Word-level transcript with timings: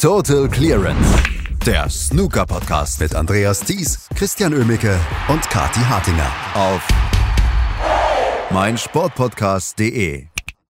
Total 0.00 0.48
Clearance, 0.48 1.22
der 1.66 1.90
Snooker-Podcast 1.90 3.00
mit 3.00 3.14
Andreas 3.14 3.60
Thies, 3.60 4.08
Christian 4.16 4.54
Ömicke 4.54 4.98
und 5.28 5.42
Kati 5.50 5.80
Hartinger 5.80 6.32
auf 6.54 6.88
meinsportpodcast.de. 8.50 10.26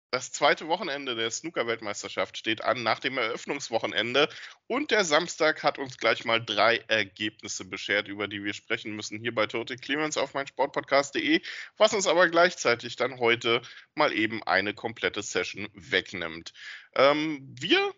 Das 0.10 0.31
zweite 0.31 0.68
Wochenende 0.68 1.13
der 1.13 1.29
Snooker-Weltmeisterschaft 1.29 2.39
steht 2.39 2.63
an 2.63 2.81
nach 2.81 2.97
dem 2.97 3.20
Eröffnungswochenende 3.20 4.29
und 4.65 4.89
der 4.89 5.05
Samstag 5.05 5.62
hat 5.62 5.78
uns 5.78 6.00
gleich 6.00 6.26
mal 6.26 6.44
drei 6.44 6.78
Ergebnisse 6.88 7.66
beschert, 7.66 8.08
über 8.08 8.28
die 8.28 8.44
wir 8.44 8.56
sprechen 8.56 8.96
müssen 8.96 9.20
hier 9.20 9.36
bei 9.36 9.46
Total 9.46 9.78
Clearance 9.78 10.20
auf 10.20 10.34
meinsportpodcast.de, 10.34 11.44
was 11.78 11.94
uns 11.94 12.08
aber 12.08 12.30
gleichzeitig 12.30 12.96
dann 12.96 13.20
heute 13.20 13.62
mal 13.94 14.12
eben 14.12 14.42
eine 14.42 14.74
komplette 14.74 15.22
Session 15.22 15.68
wegnimmt. 15.76 16.52
Ähm, 16.96 17.55
wir 17.59 17.94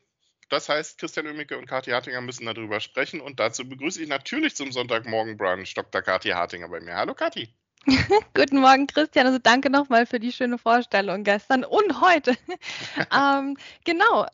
das 0.52 0.70
heißt, 0.70 1.00
Christian 1.00 1.28
Oemicke 1.28 1.58
und 1.58 1.66
Kathi 1.66 1.92
Hartinger 1.92 2.22
müssen 2.22 2.46
darüber 2.46 2.80
sprechen 2.80 3.22
und 3.22 3.40
dazu 3.40 3.68
begrüße 3.68 4.04
ich 4.04 4.10
natürlich 4.10 4.56
zum 4.56 4.72
Sonntagmorgen 4.72 5.38
Brunch 5.38 5.74
Dr. 5.74 6.02
Kathi 6.02 6.30
Hartinger 6.30 6.70
bei 6.70 6.82
mir. 6.82 6.96
Hallo 6.96 7.16
Kathi. 7.16 7.50
Guten 8.36 8.60
Morgen, 8.60 8.86
Christian. 8.86 9.26
Also 9.26 9.40
danke 9.40 9.72
nochmal 9.72 10.06
für 10.06 10.20
die 10.20 10.32
schöne 10.32 10.60
Vorstellung 10.60 11.24
gestern 11.24 11.64
und 11.64 12.00
heute. 12.00 12.36
ähm, 13.12 13.58
genau, 13.86 14.28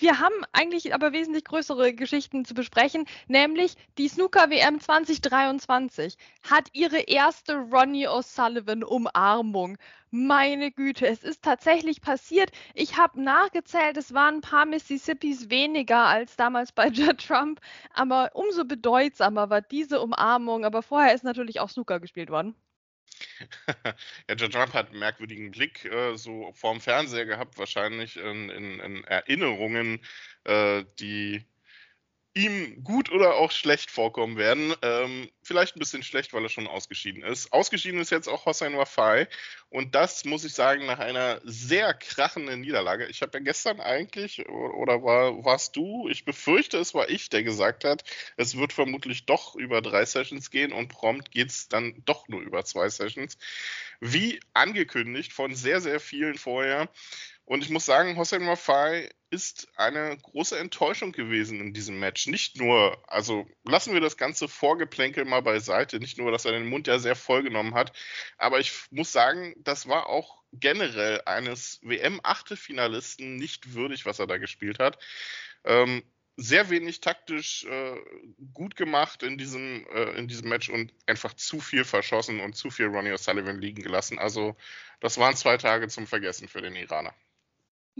wir 0.00 0.18
haben 0.18 0.34
eigentlich 0.52 0.92
aber 0.92 1.12
wesentlich 1.12 1.44
größere 1.44 1.94
Geschichten 1.94 2.44
zu 2.44 2.52
besprechen, 2.52 3.06
nämlich 3.28 3.76
die 3.96 4.08
Snooker 4.08 4.50
WM 4.50 4.80
2023 4.80 6.16
hat 6.50 6.68
ihre 6.72 6.98
erste 6.98 7.58
Ronnie 7.58 8.08
O'Sullivan 8.08 8.82
Umarmung. 8.82 9.78
Meine 10.10 10.72
Güte, 10.72 11.06
es 11.06 11.22
ist 11.22 11.42
tatsächlich 11.44 12.00
passiert. 12.00 12.50
Ich 12.74 12.96
habe 12.96 13.22
nachgezählt, 13.22 13.98
es 13.98 14.14
waren 14.14 14.36
ein 14.36 14.40
paar 14.40 14.66
Mississippis 14.66 15.48
weniger 15.48 16.06
als 16.06 16.34
damals 16.34 16.72
bei 16.72 16.88
Judd 16.92 17.24
Trump, 17.24 17.60
aber 17.94 18.32
umso 18.34 18.64
bedeutsamer 18.64 19.48
war 19.48 19.60
diese 19.60 20.00
Umarmung. 20.00 20.64
Aber 20.64 20.82
vorher 20.82 21.14
ist 21.14 21.22
natürlich 21.22 21.60
auch 21.60 21.68
Snooker 21.70 22.00
gespielt 22.00 22.30
worden. 22.30 22.56
ja, 24.28 24.34
Joe 24.36 24.48
Trump 24.50 24.74
hat 24.74 24.90
einen 24.90 24.98
merkwürdigen 24.98 25.50
Blick 25.50 25.84
äh, 25.84 26.16
so 26.16 26.52
vorm 26.52 26.80
Fernseher 26.80 27.26
gehabt, 27.26 27.58
wahrscheinlich 27.58 28.16
in, 28.16 28.50
in, 28.50 28.80
in 28.80 29.04
Erinnerungen, 29.04 30.00
äh, 30.44 30.84
die 30.98 31.44
ihm 32.34 32.84
gut 32.84 33.10
oder 33.10 33.34
auch 33.34 33.50
schlecht 33.50 33.90
vorkommen 33.90 34.36
werden. 34.36 34.74
Ähm, 34.82 35.28
vielleicht 35.42 35.74
ein 35.74 35.80
bisschen 35.80 36.04
schlecht, 36.04 36.32
weil 36.32 36.44
er 36.44 36.48
schon 36.48 36.68
ausgeschieden 36.68 37.24
ist. 37.24 37.52
Ausgeschieden 37.52 38.00
ist 38.00 38.10
jetzt 38.10 38.28
auch 38.28 38.46
Hossein 38.46 38.76
Wafai. 38.76 39.26
Und 39.68 39.96
das 39.96 40.24
muss 40.24 40.44
ich 40.44 40.54
sagen, 40.54 40.86
nach 40.86 41.00
einer 41.00 41.40
sehr 41.44 41.92
krachenden 41.92 42.60
Niederlage. 42.60 43.06
Ich 43.06 43.22
habe 43.22 43.38
ja 43.38 43.42
gestern 43.42 43.80
eigentlich, 43.80 44.48
oder 44.48 45.02
war, 45.02 45.44
warst 45.44 45.74
du, 45.74 46.08
ich 46.08 46.24
befürchte, 46.24 46.78
es 46.78 46.94
war 46.94 47.08
ich, 47.10 47.30
der 47.30 47.42
gesagt 47.42 47.84
hat, 47.84 48.04
es 48.36 48.56
wird 48.56 48.72
vermutlich 48.72 49.26
doch 49.26 49.56
über 49.56 49.82
drei 49.82 50.04
Sessions 50.04 50.50
gehen 50.50 50.72
und 50.72 50.88
prompt 50.88 51.32
geht 51.32 51.50
es 51.50 51.68
dann 51.68 52.02
doch 52.04 52.28
nur 52.28 52.42
über 52.42 52.64
zwei 52.64 52.88
Sessions. 52.88 53.38
Wie 53.98 54.38
angekündigt 54.54 55.32
von 55.32 55.54
sehr, 55.54 55.80
sehr 55.80 55.98
vielen 55.98 56.38
vorher. 56.38 56.88
Und 57.44 57.64
ich 57.64 57.70
muss 57.70 57.86
sagen, 57.86 58.16
Hossein 58.16 58.44
Mafai 58.44 59.10
ist 59.30 59.68
eine 59.76 60.16
große 60.16 60.58
Enttäuschung 60.58 61.12
gewesen 61.12 61.60
in 61.60 61.72
diesem 61.72 61.98
Match. 62.00 62.26
Nicht 62.26 62.56
nur, 62.58 63.02
also 63.08 63.46
lassen 63.64 63.94
wir 63.94 64.00
das 64.00 64.16
ganze 64.16 64.48
Vorgeplänkel 64.48 65.24
mal 65.24 65.40
beiseite, 65.40 66.00
nicht 66.00 66.18
nur, 66.18 66.32
dass 66.32 66.44
er 66.44 66.52
den 66.52 66.66
Mund 66.66 66.88
ja 66.88 66.98
sehr 66.98 67.16
voll 67.16 67.42
genommen 67.42 67.74
hat, 67.74 67.92
aber 68.38 68.58
ich 68.58 68.72
muss 68.90 69.12
sagen, 69.12 69.54
das 69.58 69.88
war 69.88 70.06
auch 70.06 70.42
generell 70.52 71.22
eines 71.26 71.78
WM-Achtelfinalisten 71.82 73.36
nicht 73.36 73.74
würdig, 73.74 74.04
was 74.04 74.18
er 74.18 74.26
da 74.26 74.38
gespielt 74.38 74.80
hat. 74.80 74.98
Ähm, 75.64 76.02
sehr 76.36 76.70
wenig 76.70 77.00
taktisch 77.00 77.64
äh, 77.64 77.96
gut 78.54 78.74
gemacht 78.74 79.22
in 79.22 79.36
diesem, 79.36 79.86
äh, 79.92 80.18
in 80.18 80.26
diesem 80.26 80.48
Match 80.48 80.70
und 80.70 80.92
einfach 81.06 81.34
zu 81.34 81.60
viel 81.60 81.84
verschossen 81.84 82.40
und 82.40 82.56
zu 82.56 82.70
viel 82.70 82.86
Ronnie 82.86 83.12
O'Sullivan 83.12 83.58
liegen 83.58 83.82
gelassen. 83.82 84.18
Also 84.18 84.56
das 85.00 85.18
waren 85.18 85.36
zwei 85.36 85.58
Tage 85.58 85.88
zum 85.88 86.06
Vergessen 86.06 86.48
für 86.48 86.62
den 86.62 86.76
Iraner. 86.76 87.14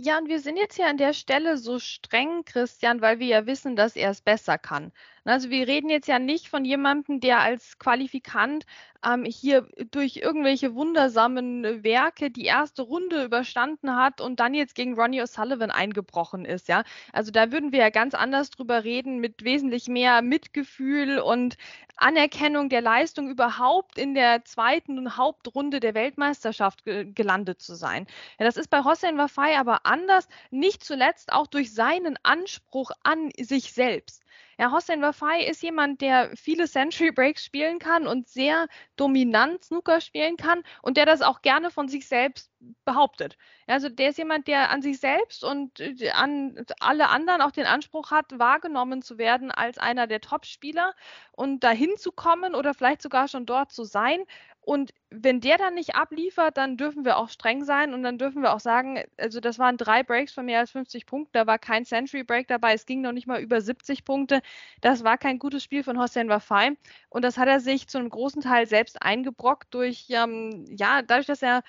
Ja, 0.03 0.19
und 0.19 0.29
wir 0.29 0.41
sind 0.41 0.57
jetzt 0.57 0.77
hier 0.77 0.87
an 0.89 0.97
der 0.97 1.13
Stelle 1.13 1.57
so 1.59 1.79
streng, 1.79 2.45
Christian, 2.45 3.01
weil 3.03 3.19
wir 3.19 3.27
ja 3.27 3.47
wissen, 3.47 3.77
dass 3.77 3.97
er 3.97 4.11
es 4.11 4.23
besser 4.23 4.57
kann. 4.59 4.93
Also 5.25 5.51
wir 5.51 5.69
reden 5.69 5.91
jetzt 5.91 6.09
ja 6.09 6.19
nicht 6.19 6.49
von 6.49 6.65
jemandem, 6.65 7.21
der 7.21 7.41
als 7.41 7.79
Qualifikant 7.79 8.65
ähm, 9.05 9.25
hier 9.25 9.67
durch 9.91 10.17
irgendwelche 10.17 10.75
wundersamen 10.75 11.85
Werke 11.85 12.31
die 12.31 12.45
erste 12.45 12.83
Runde 12.83 13.25
überstanden 13.25 13.97
hat 13.97 14.21
und 14.21 14.41
dann 14.41 14.55
jetzt 14.55 14.75
gegen 14.75 14.95
Ronnie 14.95 15.23
O'Sullivan 15.23 15.71
eingebrochen 15.71 16.45
ist, 16.45 16.69
ja. 16.69 16.85
Also 17.13 17.31
da 17.31 17.53
würden 17.53 17.73
wir 17.73 17.81
ja 17.81 17.91
ganz 17.91 18.15
anders 18.15 18.51
drüber 18.51 18.85
reden, 18.85 19.19
mit 19.19 19.45
wesentlich 19.45 19.89
mehr 19.89 20.23
Mitgefühl 20.23 21.19
und 21.19 21.57
Anerkennung 21.97 22.71
der 22.71 22.81
Leistung 22.81 23.29
überhaupt 23.29 23.99
in 23.99 24.15
der 24.15 24.45
zweiten 24.45 25.17
Hauptrunde 25.17 25.81
der 25.81 25.95
Weltmeisterschaft 25.95 26.85
ge 26.85 27.05
gelandet 27.13 27.61
zu 27.61 27.75
sein. 27.75 28.07
Ja, 28.39 28.47
das 28.47 28.57
ist 28.57 28.71
bei 28.71 28.85
Hossein 28.85 29.19
Wafai 29.19 29.59
aber 29.59 29.85
anders, 29.85 30.29
nicht 30.51 30.83
zuletzt 30.83 31.33
auch 31.33 31.47
durch 31.47 31.75
seinen 31.75 32.19
Anspruch 32.23 32.91
an 33.03 33.31
sich 33.39 33.73
selbst. 33.73 34.25
Ja, 34.61 34.73
Hossein 34.73 35.01
Wafai 35.01 35.47
ist 35.47 35.63
jemand, 35.63 36.03
der 36.03 36.37
viele 36.37 36.69
Century 36.69 37.11
Breaks 37.13 37.43
spielen 37.43 37.79
kann 37.79 38.07
und 38.07 38.29
sehr 38.29 38.69
dominant 38.95 39.65
Snooker 39.65 40.03
spielen 40.03 40.37
kann 40.37 40.63
und 40.83 40.99
der 40.99 41.07
das 41.07 41.23
auch 41.23 41.41
gerne 41.41 41.71
von 41.71 41.89
sich 41.89 42.07
selbst 42.07 42.53
behauptet. 42.85 43.39
Also 43.67 43.89
der 43.89 44.11
ist 44.11 44.19
jemand, 44.19 44.49
der 44.49 44.69
an 44.69 44.83
sich 44.83 45.01
selbst 45.01 45.45
und 45.45 45.81
äh, 45.81 46.11
an 46.11 46.63
alle 46.79 47.09
anderen 47.09 47.41
auch 47.41 47.53
den 47.53 47.65
Anspruch 47.65 48.11
hat, 48.11 48.39
wahrgenommen 48.39 49.01
zu 49.01 49.17
werden 49.17 49.51
als 49.51 49.79
einer 49.79 50.07
der 50.07 50.21
Top-Spieler 50.21 50.93
und 51.33 51.65
dahin 51.65 51.97
zu 51.97 52.13
kommen 52.13 52.55
oder 52.55 52.75
vielleicht 52.75 53.01
sogar 53.01 53.29
schon 53.29 53.47
dort 53.47 53.73
zu 53.73 53.85
sein. 53.85 54.27
Und 54.63 54.93
wenn 55.11 55.41
der 55.41 55.59
dann 55.59 55.75
nicht 55.75 55.95
abliefert, 55.95 56.57
dann 56.57 56.77
dürfen 56.77 57.05
wir 57.05 57.17
auch 57.17 57.29
streng 57.31 57.65
sein 57.65 57.95
und 57.95 58.03
dann 58.03 58.19
dürfen 58.19 58.43
wir 58.43 58.53
auch 58.55 58.61
sagen, 58.61 59.03
also 59.17 59.41
das 59.41 59.59
waren 59.59 59.77
drei 59.77 60.03
Breaks 60.03 60.33
von 60.33 60.45
mehr 60.47 60.61
als 60.61 60.71
50 60.71 61.07
Punkten, 61.07 61.33
da 61.33 61.47
war 61.47 61.59
kein 61.59 61.85
Century 61.85 62.23
Break 62.25 62.47
dabei, 62.49 62.75
es 62.75 62.87
ging 62.87 63.01
noch 63.01 63.13
nicht 63.13 63.27
mal 63.27 63.41
über 63.41 63.61
70 63.61 64.05
Punkte. 64.05 64.43
Das 64.81 65.03
war 65.03 65.19
kein 65.19 65.39
gutes 65.39 65.65
Spiel 65.65 65.83
von 65.83 65.99
Hossein 65.99 66.29
Wafai 66.29 66.77
und 67.09 67.25
das 67.25 67.39
hat 67.39 67.49
er 67.49 67.61
sich 67.61 67.89
zu 67.89 67.99
einem 67.99 68.11
großen 68.11 68.43
Teil 68.43 68.67
selbst 68.67 69.03
eingebrockt 69.03 69.73
durch, 69.75 70.07
ähm, 70.11 70.67
ja, 70.69 71.03
dadurch, 71.03 71.27
dass 71.27 71.43
er 71.43 71.63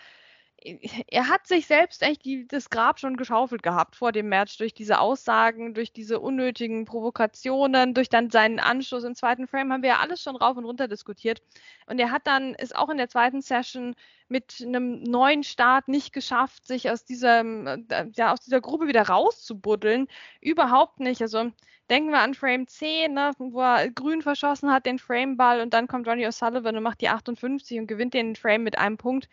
er 1.08 1.28
hat 1.28 1.48
sich 1.48 1.68
selbst 1.68 2.04
echt 2.04 2.26
die, 2.26 2.48
das 2.48 2.70
Grab 2.70 3.00
schon 3.00 3.18
geschaufelt 3.18 3.64
gehabt 3.64 3.96
vor 3.96 4.12
dem 4.12 4.30
Match 4.30 4.58
durch 4.58 4.74
diese 4.74 5.00
Aussagen, 5.00 5.74
durch 5.74 5.94
diese 5.94 6.20
unnötigen 6.20 6.86
Provokationen, 6.86 7.94
durch 7.94 8.10
dann 8.10 8.30
seinen 8.30 8.60
Anschluss 8.60 9.04
im 9.04 9.16
zweiten 9.16 9.48
Frame 9.48 9.74
haben 9.74 9.84
wir 9.84 9.90
ja 9.90 10.00
alles 10.00 10.22
schon 10.22 10.36
rauf 10.36 10.58
und 10.58 10.66
runter 10.66 10.88
diskutiert. 10.88 11.42
Und 11.88 12.00
er 12.00 12.12
hat 12.12 12.28
dann 12.28 12.54
ist 12.56 12.76
auch 12.76 12.90
in 12.90 12.98
der 12.98 13.10
zweiten 13.10 13.42
Session 13.42 13.96
mit 14.28 14.64
einem 14.66 15.04
neuen 15.04 15.44
Start 15.44 15.88
nicht 15.88 16.14
geschafft, 16.14 16.66
sich 16.66 16.90
aus 16.90 17.04
dieser, 17.04 17.42
äh, 17.42 18.08
ja, 18.16 18.32
aus 18.32 18.40
dieser 18.40 18.62
Gruppe 18.62 18.88
wieder 18.88 19.04
rauszubuddeln. 19.08 20.08
Überhaupt 20.40 21.00
nicht. 21.00 21.22
Also 21.22 21.52
denken 21.90 22.12
wir 22.12 22.20
an 22.20 22.34
Frame 22.34 22.68
10, 22.68 23.14
ne, 23.14 23.32
wo 23.38 23.62
er 23.62 23.90
grün 23.92 24.22
verschossen 24.22 24.72
hat, 24.72 24.86
den 24.86 25.00
Frameball 25.00 25.62
und 25.62 25.74
dann 25.74 25.88
kommt 25.88 26.08
Ronnie 26.08 26.28
O'Sullivan 26.28 26.78
und 26.78 26.84
macht 26.84 27.02
die 27.02 27.10
58 27.10 27.80
und 27.80 27.88
gewinnt 27.88 28.14
den 28.14 28.36
Frame 28.36 28.64
mit 28.64 28.78
einem 28.78 28.98
Punkt. 28.98 29.28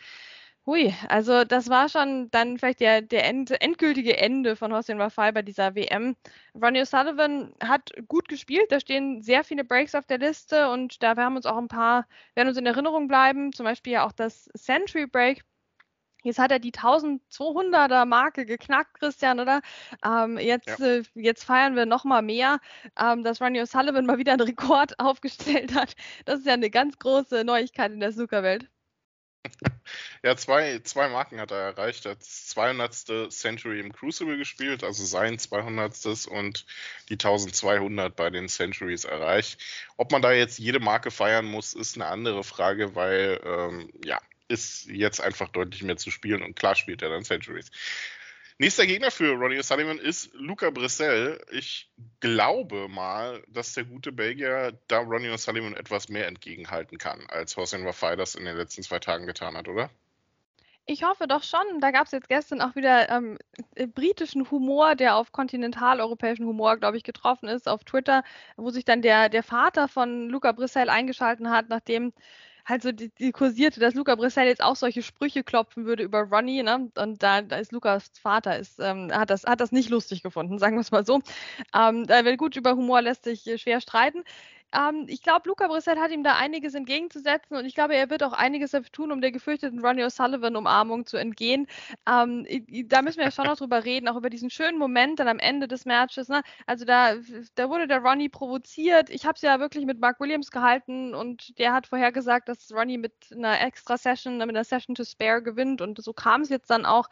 Hui, 0.68 0.94
also 1.08 1.44
das 1.44 1.70
war 1.70 1.88
schon 1.88 2.30
dann 2.30 2.58
vielleicht 2.58 2.80
der, 2.80 3.00
der 3.00 3.24
End, 3.24 3.50
endgültige 3.62 4.18
Ende 4.18 4.54
von 4.54 4.70
Hossein 4.74 4.98
Wafai 4.98 5.32
bei 5.32 5.40
dieser 5.40 5.74
WM. 5.74 6.14
Ronnie 6.54 6.82
O'Sullivan 6.82 7.54
hat 7.64 7.90
gut 8.06 8.28
gespielt, 8.28 8.70
da 8.70 8.78
stehen 8.78 9.22
sehr 9.22 9.44
viele 9.44 9.64
Breaks 9.64 9.94
auf 9.94 10.04
der 10.04 10.18
Liste 10.18 10.68
und 10.68 11.02
da 11.02 11.16
werden 11.16 11.36
uns 11.36 11.46
auch 11.46 11.56
ein 11.56 11.68
paar, 11.68 12.06
werden 12.34 12.48
uns 12.48 12.58
in 12.58 12.66
Erinnerung 12.66 13.08
bleiben, 13.08 13.50
zum 13.54 13.64
Beispiel 13.64 13.94
ja 13.94 14.06
auch 14.06 14.12
das 14.12 14.50
Century 14.58 15.06
Break. 15.06 15.42
Jetzt 16.22 16.38
hat 16.38 16.50
er 16.50 16.58
die 16.58 16.72
1200er 16.72 18.04
Marke 18.04 18.44
geknackt, 18.44 19.00
Christian, 19.00 19.40
oder? 19.40 19.62
Ähm, 20.04 20.36
jetzt, 20.36 20.80
ja. 20.80 20.86
äh, 20.86 21.02
jetzt 21.14 21.44
feiern 21.44 21.76
wir 21.76 21.86
noch 21.86 22.04
mal 22.04 22.20
mehr, 22.20 22.58
ähm, 23.00 23.24
dass 23.24 23.40
Ronnie 23.40 23.62
O'Sullivan 23.62 24.04
mal 24.04 24.18
wieder 24.18 24.32
einen 24.32 24.42
Rekord 24.42 24.98
aufgestellt 25.00 25.74
hat. 25.74 25.94
Das 26.26 26.40
ist 26.40 26.46
ja 26.46 26.52
eine 26.52 26.68
ganz 26.68 26.98
große 26.98 27.42
Neuigkeit 27.44 27.90
in 27.90 28.00
der 28.00 28.12
Snookerwelt. 28.12 28.68
Ja, 30.22 30.36
zwei, 30.36 30.80
zwei 30.80 31.08
Marken 31.08 31.40
hat 31.40 31.50
er 31.50 31.58
erreicht. 31.58 32.04
Er 32.04 32.12
hat 32.12 32.20
das 32.20 32.48
200. 32.48 33.32
Century 33.32 33.80
im 33.80 33.92
Crucible 33.92 34.36
gespielt, 34.36 34.82
also 34.82 35.04
sein 35.04 35.38
200. 35.38 36.26
und 36.26 36.66
die 37.08 37.14
1200 37.14 38.14
bei 38.14 38.30
den 38.30 38.48
Centuries 38.48 39.04
erreicht. 39.04 39.60
Ob 39.96 40.10
man 40.12 40.22
da 40.22 40.32
jetzt 40.32 40.58
jede 40.58 40.80
Marke 40.80 41.10
feiern 41.10 41.46
muss, 41.46 41.74
ist 41.74 41.96
eine 41.96 42.06
andere 42.06 42.42
Frage, 42.44 42.94
weil 42.94 43.40
ähm, 43.44 43.90
ja, 44.04 44.20
ist 44.48 44.86
jetzt 44.86 45.20
einfach 45.20 45.48
deutlich 45.48 45.82
mehr 45.82 45.96
zu 45.96 46.10
spielen 46.10 46.42
und 46.42 46.56
klar 46.56 46.74
spielt 46.74 47.02
er 47.02 47.10
dann 47.10 47.24
Centuries. 47.24 47.70
Nächster 48.60 48.86
Gegner 48.86 49.12
für 49.12 49.34
Ronnie 49.34 49.60
O'Sullivan 49.60 49.98
ist 49.98 50.34
Luca 50.34 50.70
Brissell. 50.70 51.40
Ich 51.52 51.92
glaube 52.18 52.88
mal, 52.88 53.40
dass 53.46 53.74
der 53.74 53.84
gute 53.84 54.10
Belgier 54.10 54.76
da 54.88 54.98
Ronnie 54.98 55.28
O'Sullivan 55.28 55.76
etwas 55.76 56.08
mehr 56.08 56.26
entgegenhalten 56.26 56.98
kann, 56.98 57.24
als 57.28 57.56
Hossein 57.56 57.84
Wafai 57.84 58.16
das 58.16 58.34
in 58.34 58.44
den 58.44 58.56
letzten 58.56 58.82
zwei 58.82 58.98
Tagen 58.98 59.26
getan 59.26 59.56
hat, 59.56 59.68
oder? 59.68 59.90
Ich 60.86 61.04
hoffe 61.04 61.28
doch 61.28 61.44
schon. 61.44 61.80
Da 61.80 61.92
gab 61.92 62.06
es 62.06 62.10
jetzt 62.12 62.28
gestern 62.28 62.60
auch 62.60 62.74
wieder 62.74 63.08
ähm, 63.10 63.38
äh, 63.76 63.86
britischen 63.86 64.50
Humor, 64.50 64.96
der 64.96 65.14
auf 65.14 65.30
kontinentaleuropäischen 65.30 66.44
Humor, 66.44 66.78
glaube 66.78 66.96
ich, 66.96 67.04
getroffen 67.04 67.48
ist 67.48 67.68
auf 67.68 67.84
Twitter, 67.84 68.24
wo 68.56 68.70
sich 68.70 68.84
dann 68.84 69.02
der, 69.02 69.28
der 69.28 69.44
Vater 69.44 69.86
von 69.86 70.28
Luca 70.30 70.50
Brissell 70.50 70.88
eingeschalten 70.88 71.50
hat, 71.50 71.68
nachdem 71.68 72.12
halt 72.68 72.82
so 72.82 72.92
die, 72.92 73.08
die 73.18 73.32
kursierte, 73.32 73.80
dass 73.80 73.94
Luca 73.94 74.14
Brissell 74.14 74.46
jetzt 74.46 74.62
auch 74.62 74.76
solche 74.76 75.02
Sprüche 75.02 75.42
klopfen 75.42 75.86
würde 75.86 76.02
über 76.02 76.20
Ronnie, 76.22 76.62
ne? 76.62 76.90
Und 76.96 77.22
da, 77.22 77.40
da 77.42 77.56
ist 77.56 77.72
Lukas 77.72 78.10
Vater, 78.20 78.58
ist, 78.58 78.78
ähm, 78.78 79.10
hat, 79.12 79.30
das, 79.30 79.44
hat 79.44 79.60
das 79.60 79.72
nicht 79.72 79.88
lustig 79.88 80.22
gefunden, 80.22 80.58
sagen 80.58 80.76
wir 80.76 80.80
es 80.82 80.90
mal 80.90 81.06
so. 81.06 81.20
Ähm, 81.74 82.06
da 82.06 82.24
wird 82.24 82.38
gut 82.38 82.56
über 82.56 82.72
Humor 82.76 83.00
lässt 83.02 83.24
sich 83.24 83.46
äh, 83.46 83.58
schwer 83.58 83.80
streiten. 83.80 84.22
Ähm, 84.72 85.06
ich 85.08 85.22
glaube, 85.22 85.48
Luca 85.48 85.66
Brissett 85.66 85.98
hat 85.98 86.10
ihm 86.10 86.22
da 86.22 86.36
einiges 86.36 86.74
entgegenzusetzen 86.74 87.56
und 87.56 87.64
ich 87.64 87.74
glaube, 87.74 87.94
er 87.94 88.10
wird 88.10 88.22
auch 88.22 88.34
einiges 88.34 88.72
dafür 88.72 88.92
tun, 88.92 89.12
um 89.12 89.20
der 89.20 89.32
gefürchteten 89.32 89.80
Ronnie 89.84 90.04
O'Sullivan-Umarmung 90.04 91.06
zu 91.06 91.16
entgehen. 91.16 91.66
Ähm, 92.06 92.46
da 92.88 93.00
müssen 93.02 93.18
wir 93.18 93.24
ja 93.26 93.30
schon 93.30 93.46
noch 93.46 93.56
drüber 93.56 93.84
reden, 93.84 94.08
auch 94.08 94.16
über 94.16 94.28
diesen 94.30 94.50
schönen 94.50 94.78
Moment 94.78 95.20
dann 95.20 95.28
am 95.28 95.38
Ende 95.38 95.68
des 95.68 95.86
Matches. 95.86 96.28
Ne? 96.28 96.42
Also 96.66 96.84
da, 96.84 97.14
da 97.54 97.70
wurde 97.70 97.86
der 97.88 98.00
Ronnie 98.00 98.28
provoziert. 98.28 99.08
Ich 99.10 99.24
habe 99.24 99.36
es 99.36 99.42
ja 99.42 99.58
wirklich 99.58 99.86
mit 99.86 100.00
Mark 100.00 100.20
Williams 100.20 100.50
gehalten 100.50 101.14
und 101.14 101.58
der 101.58 101.72
hat 101.72 101.86
vorher 101.86 102.12
gesagt, 102.12 102.48
dass 102.48 102.70
Ronnie 102.72 102.98
mit 102.98 103.12
einer 103.32 103.60
extra 103.62 103.96
Session, 103.96 104.38
mit 104.38 104.50
einer 104.50 104.64
Session 104.64 104.94
to 104.94 105.04
spare 105.04 105.42
gewinnt 105.42 105.80
und 105.80 106.02
so 106.02 106.12
kam 106.12 106.42
es 106.42 106.50
jetzt 106.50 106.68
dann 106.70 106.84
auch. 106.84 107.08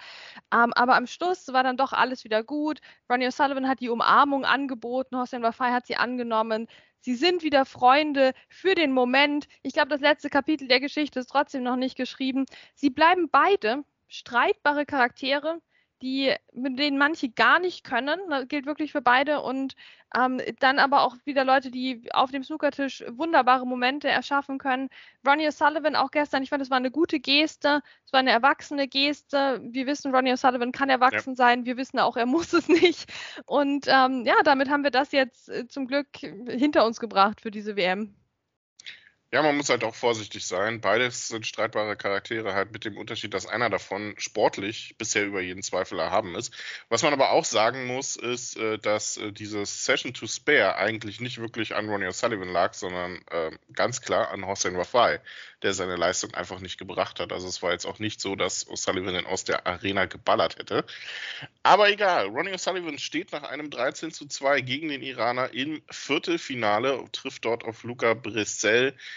Ähm, 0.52 0.72
aber 0.74 0.96
am 0.96 1.06
Schluss 1.06 1.48
war 1.48 1.62
dann 1.62 1.76
doch 1.78 1.92
alles 1.92 2.24
wieder 2.24 2.44
gut. 2.44 2.80
Ronnie 3.10 3.26
O'Sullivan 3.28 3.66
hat 3.68 3.80
die 3.80 3.88
Umarmung 3.88 4.44
angeboten, 4.44 5.16
Hossein 5.16 5.42
Wafai 5.42 5.70
hat 5.72 5.86
sie 5.86 5.96
angenommen. 5.96 6.66
Sie 7.06 7.14
sind 7.14 7.44
wieder 7.44 7.64
Freunde 7.64 8.32
für 8.48 8.74
den 8.74 8.90
Moment. 8.90 9.46
Ich 9.62 9.74
glaube, 9.74 9.90
das 9.90 10.00
letzte 10.00 10.28
Kapitel 10.28 10.66
der 10.66 10.80
Geschichte 10.80 11.20
ist 11.20 11.28
trotzdem 11.28 11.62
noch 11.62 11.76
nicht 11.76 11.96
geschrieben. 11.96 12.46
Sie 12.74 12.90
bleiben 12.90 13.28
beide 13.30 13.84
streitbare 14.08 14.86
Charaktere, 14.86 15.60
die, 16.02 16.34
mit 16.52 16.78
denen 16.78 16.98
manche 16.98 17.30
gar 17.30 17.58
nicht 17.58 17.84
können. 17.84 18.18
Das 18.28 18.48
gilt 18.48 18.66
wirklich 18.66 18.92
für 18.92 19.00
beide. 19.00 19.40
Und 19.42 19.74
ähm, 20.16 20.40
dann 20.60 20.78
aber 20.78 21.02
auch 21.02 21.16
wieder 21.24 21.44
Leute, 21.44 21.70
die 21.70 22.08
auf 22.12 22.30
dem 22.30 22.44
Snookertisch 22.44 23.04
wunderbare 23.08 23.66
Momente 23.66 24.08
erschaffen 24.08 24.58
können. 24.58 24.88
Ronnie 25.26 25.48
O'Sullivan 25.48 25.94
auch 25.94 26.10
gestern, 26.10 26.42
ich 26.42 26.50
fand, 26.50 26.62
es 26.62 26.70
war 26.70 26.76
eine 26.76 26.90
gute 26.90 27.20
Geste. 27.20 27.80
Es 28.04 28.12
war 28.12 28.20
eine 28.20 28.30
erwachsene 28.30 28.88
Geste. 28.88 29.60
Wir 29.62 29.86
wissen, 29.86 30.14
Ronnie 30.14 30.32
O'Sullivan 30.32 30.72
kann 30.72 30.90
erwachsen 30.90 31.30
ja. 31.30 31.36
sein. 31.36 31.64
Wir 31.64 31.76
wissen 31.76 31.98
auch, 31.98 32.16
er 32.16 32.26
muss 32.26 32.52
es 32.52 32.68
nicht. 32.68 33.12
Und 33.46 33.86
ähm, 33.88 34.24
ja, 34.24 34.36
damit 34.44 34.68
haben 34.68 34.84
wir 34.84 34.90
das 34.90 35.12
jetzt 35.12 35.48
äh, 35.48 35.66
zum 35.66 35.86
Glück 35.86 36.08
hinter 36.16 36.86
uns 36.86 37.00
gebracht 37.00 37.40
für 37.40 37.50
diese 37.50 37.76
WM. 37.76 38.14
Ja, 39.36 39.42
man 39.42 39.58
muss 39.58 39.68
halt 39.68 39.84
auch 39.84 39.94
vorsichtig 39.94 40.46
sein. 40.46 40.80
Beides 40.80 41.28
sind 41.28 41.46
streitbare 41.46 41.94
Charaktere, 41.94 42.54
halt 42.54 42.72
mit 42.72 42.86
dem 42.86 42.96
Unterschied, 42.96 43.34
dass 43.34 43.44
einer 43.44 43.68
davon 43.68 44.14
sportlich 44.16 44.94
bisher 44.96 45.26
über 45.26 45.42
jeden 45.42 45.62
Zweifel 45.62 45.98
erhaben 45.98 46.34
ist. 46.34 46.54
Was 46.88 47.02
man 47.02 47.12
aber 47.12 47.32
auch 47.32 47.44
sagen 47.44 47.84
muss, 47.84 48.16
ist, 48.16 48.56
äh, 48.56 48.78
dass 48.78 49.18
äh, 49.18 49.32
dieses 49.32 49.84
Session 49.84 50.14
to 50.14 50.26
Spare 50.26 50.76
eigentlich 50.76 51.20
nicht 51.20 51.36
wirklich 51.36 51.74
an 51.74 51.86
Ronnie 51.86 52.06
O'Sullivan 52.06 52.50
lag, 52.50 52.72
sondern 52.72 53.22
äh, 53.30 53.50
ganz 53.74 54.00
klar 54.00 54.30
an 54.30 54.46
Hossein 54.46 54.78
Wafai, 54.78 55.20
der 55.60 55.74
seine 55.74 55.96
Leistung 55.96 56.32
einfach 56.32 56.60
nicht 56.60 56.78
gebracht 56.78 57.20
hat. 57.20 57.30
Also 57.30 57.46
es 57.46 57.62
war 57.62 57.72
jetzt 57.72 57.84
auch 57.84 57.98
nicht 57.98 58.22
so, 58.22 58.36
dass 58.36 58.66
O'Sullivan 58.66 59.18
ihn 59.18 59.26
aus 59.26 59.44
der 59.44 59.66
Arena 59.66 60.06
geballert 60.06 60.56
hätte. 60.56 60.86
Aber 61.62 61.90
egal, 61.90 62.28
Ronnie 62.28 62.54
O'Sullivan 62.54 62.98
steht 62.98 63.32
nach 63.32 63.42
einem 63.42 63.68
13 63.68 64.12
zu 64.12 64.26
2 64.26 64.62
gegen 64.62 64.88
den 64.88 65.02
Iraner 65.02 65.52
im 65.52 65.82
Viertelfinale, 65.90 67.04
trifft 67.12 67.44
dort 67.44 67.64
auf 67.64 67.82
Luca 67.82 68.14
Brissell 68.14 68.94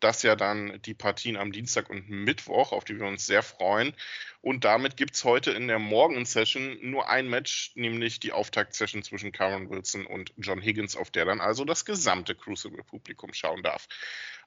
das 0.00 0.22
ja 0.22 0.36
dann 0.36 0.80
die 0.82 0.94
Partien 0.94 1.36
am 1.36 1.52
Dienstag 1.52 1.90
und 1.90 2.08
Mittwoch, 2.08 2.72
auf 2.72 2.84
die 2.84 2.98
wir 2.98 3.06
uns 3.06 3.26
sehr 3.26 3.42
freuen. 3.42 3.94
Und 4.40 4.64
damit 4.64 4.98
gibt 4.98 5.14
es 5.14 5.24
heute 5.24 5.52
in 5.52 5.68
der 5.68 5.78
Morgen-Session 5.78 6.78
nur 6.82 7.08
ein 7.08 7.30
Match, 7.30 7.72
nämlich 7.76 8.20
die 8.20 8.32
Auftakt-Session 8.32 9.02
zwischen 9.02 9.32
Karen 9.32 9.70
Wilson 9.70 10.04
und 10.04 10.34
John 10.36 10.60
Higgins, 10.60 10.96
auf 10.96 11.10
der 11.10 11.24
dann 11.24 11.40
also 11.40 11.64
das 11.64 11.86
gesamte 11.86 12.34
Crucible-Publikum 12.34 13.32
schauen 13.32 13.62
darf. 13.62 13.88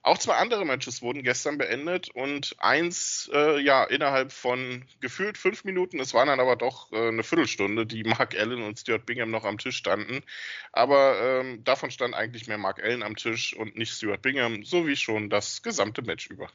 Auch 0.04 0.18
zwei 0.20 0.36
andere 0.36 0.66
Matches 0.66 1.02
wurden 1.02 1.24
gestern 1.24 1.58
beendet 1.58 2.10
und 2.10 2.56
eins 2.60 3.30
äh, 3.34 3.60
ja 3.60 3.84
innerhalb 3.84 4.32
von 4.32 4.86
gefühlt 5.02 5.38
fünf 5.38 5.64
Minuten, 5.64 6.00
es 6.00 6.14
waren 6.14 6.28
dann 6.28 6.40
aber 6.40 6.56
doch 6.56 6.92
äh, 6.94 7.08
eine 7.08 7.24
Viertelstunde, 7.24 7.86
die 7.86 8.04
Mark 8.04 8.36
Allen 8.38 8.62
und 8.62 8.80
Stuart 8.80 9.06
Bingham 9.06 9.32
noch 9.32 9.44
am 9.44 9.58
Tisch 9.58 9.76
standen. 9.76 10.24
Aber 10.72 11.20
ähm, 11.22 11.64
davon 11.64 11.92
stand 11.92 12.14
eigentlich 12.14 12.48
mehr 12.48 12.58
Mark 12.58 12.82
Allen 12.82 13.04
am 13.04 13.16
Tisch 13.16 13.56
und 13.56 13.76
nicht 13.76 13.92
Stuart 13.92 14.22
Bingham, 14.22 14.64
so 14.64 14.88
wie 14.88 14.96
schon 14.96 15.30
das 15.30 15.47
gesamte 15.62 16.02
Match 16.02 16.30
über. 16.30 16.50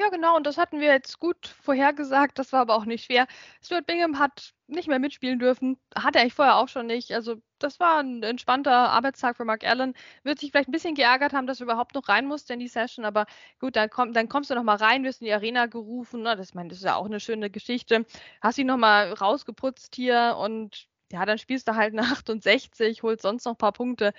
Ja, 0.00 0.08
genau, 0.08 0.34
und 0.34 0.46
das 0.46 0.56
hatten 0.56 0.80
wir 0.80 0.88
jetzt 0.88 1.18
gut 1.18 1.46
vorhergesagt, 1.46 2.38
das 2.38 2.54
war 2.54 2.60
aber 2.60 2.74
auch 2.74 2.86
nicht 2.86 3.04
schwer. 3.04 3.26
Stuart 3.62 3.86
Bingham 3.86 4.18
hat 4.18 4.54
nicht 4.66 4.88
mehr 4.88 4.98
mitspielen 4.98 5.38
dürfen, 5.38 5.78
hat 5.94 6.14
er 6.16 6.22
eigentlich 6.22 6.32
vorher 6.32 6.56
auch 6.56 6.68
schon 6.68 6.86
nicht. 6.86 7.12
Also, 7.12 7.42
das 7.58 7.80
war 7.80 7.98
ein 8.00 8.22
entspannter 8.22 8.72
Arbeitstag 8.72 9.36
für 9.36 9.44
Mark 9.44 9.62
Allen. 9.62 9.92
Wird 10.22 10.38
sich 10.38 10.52
vielleicht 10.52 10.70
ein 10.70 10.72
bisschen 10.72 10.94
geärgert 10.94 11.34
haben, 11.34 11.46
dass 11.46 11.60
er 11.60 11.64
überhaupt 11.64 11.94
noch 11.94 12.08
rein 12.08 12.26
musste 12.26 12.54
in 12.54 12.60
die 12.60 12.68
Session, 12.68 13.04
aber 13.04 13.26
gut, 13.58 13.76
dann, 13.76 13.90
komm, 13.90 14.14
dann 14.14 14.30
kommst 14.30 14.48
du 14.48 14.54
nochmal 14.54 14.76
rein, 14.76 15.04
wirst 15.04 15.20
in 15.20 15.26
die 15.26 15.34
Arena 15.34 15.66
gerufen. 15.66 16.22
Ne? 16.22 16.34
Das, 16.34 16.54
mein, 16.54 16.70
das 16.70 16.78
ist 16.78 16.84
ja 16.84 16.96
auch 16.96 17.04
eine 17.04 17.20
schöne 17.20 17.50
Geschichte. 17.50 18.06
Hast 18.40 18.56
ihn 18.56 18.68
nochmal 18.68 19.12
rausgeputzt 19.12 19.94
hier 19.96 20.36
und 20.40 20.88
ja, 21.12 21.26
dann 21.26 21.36
spielst 21.38 21.68
du 21.68 21.74
halt 21.74 21.92
eine 21.92 22.02
68, 22.10 23.02
holst 23.02 23.22
sonst 23.22 23.44
noch 23.44 23.52
ein 23.52 23.58
paar 23.58 23.72
Punkte. 23.72 24.14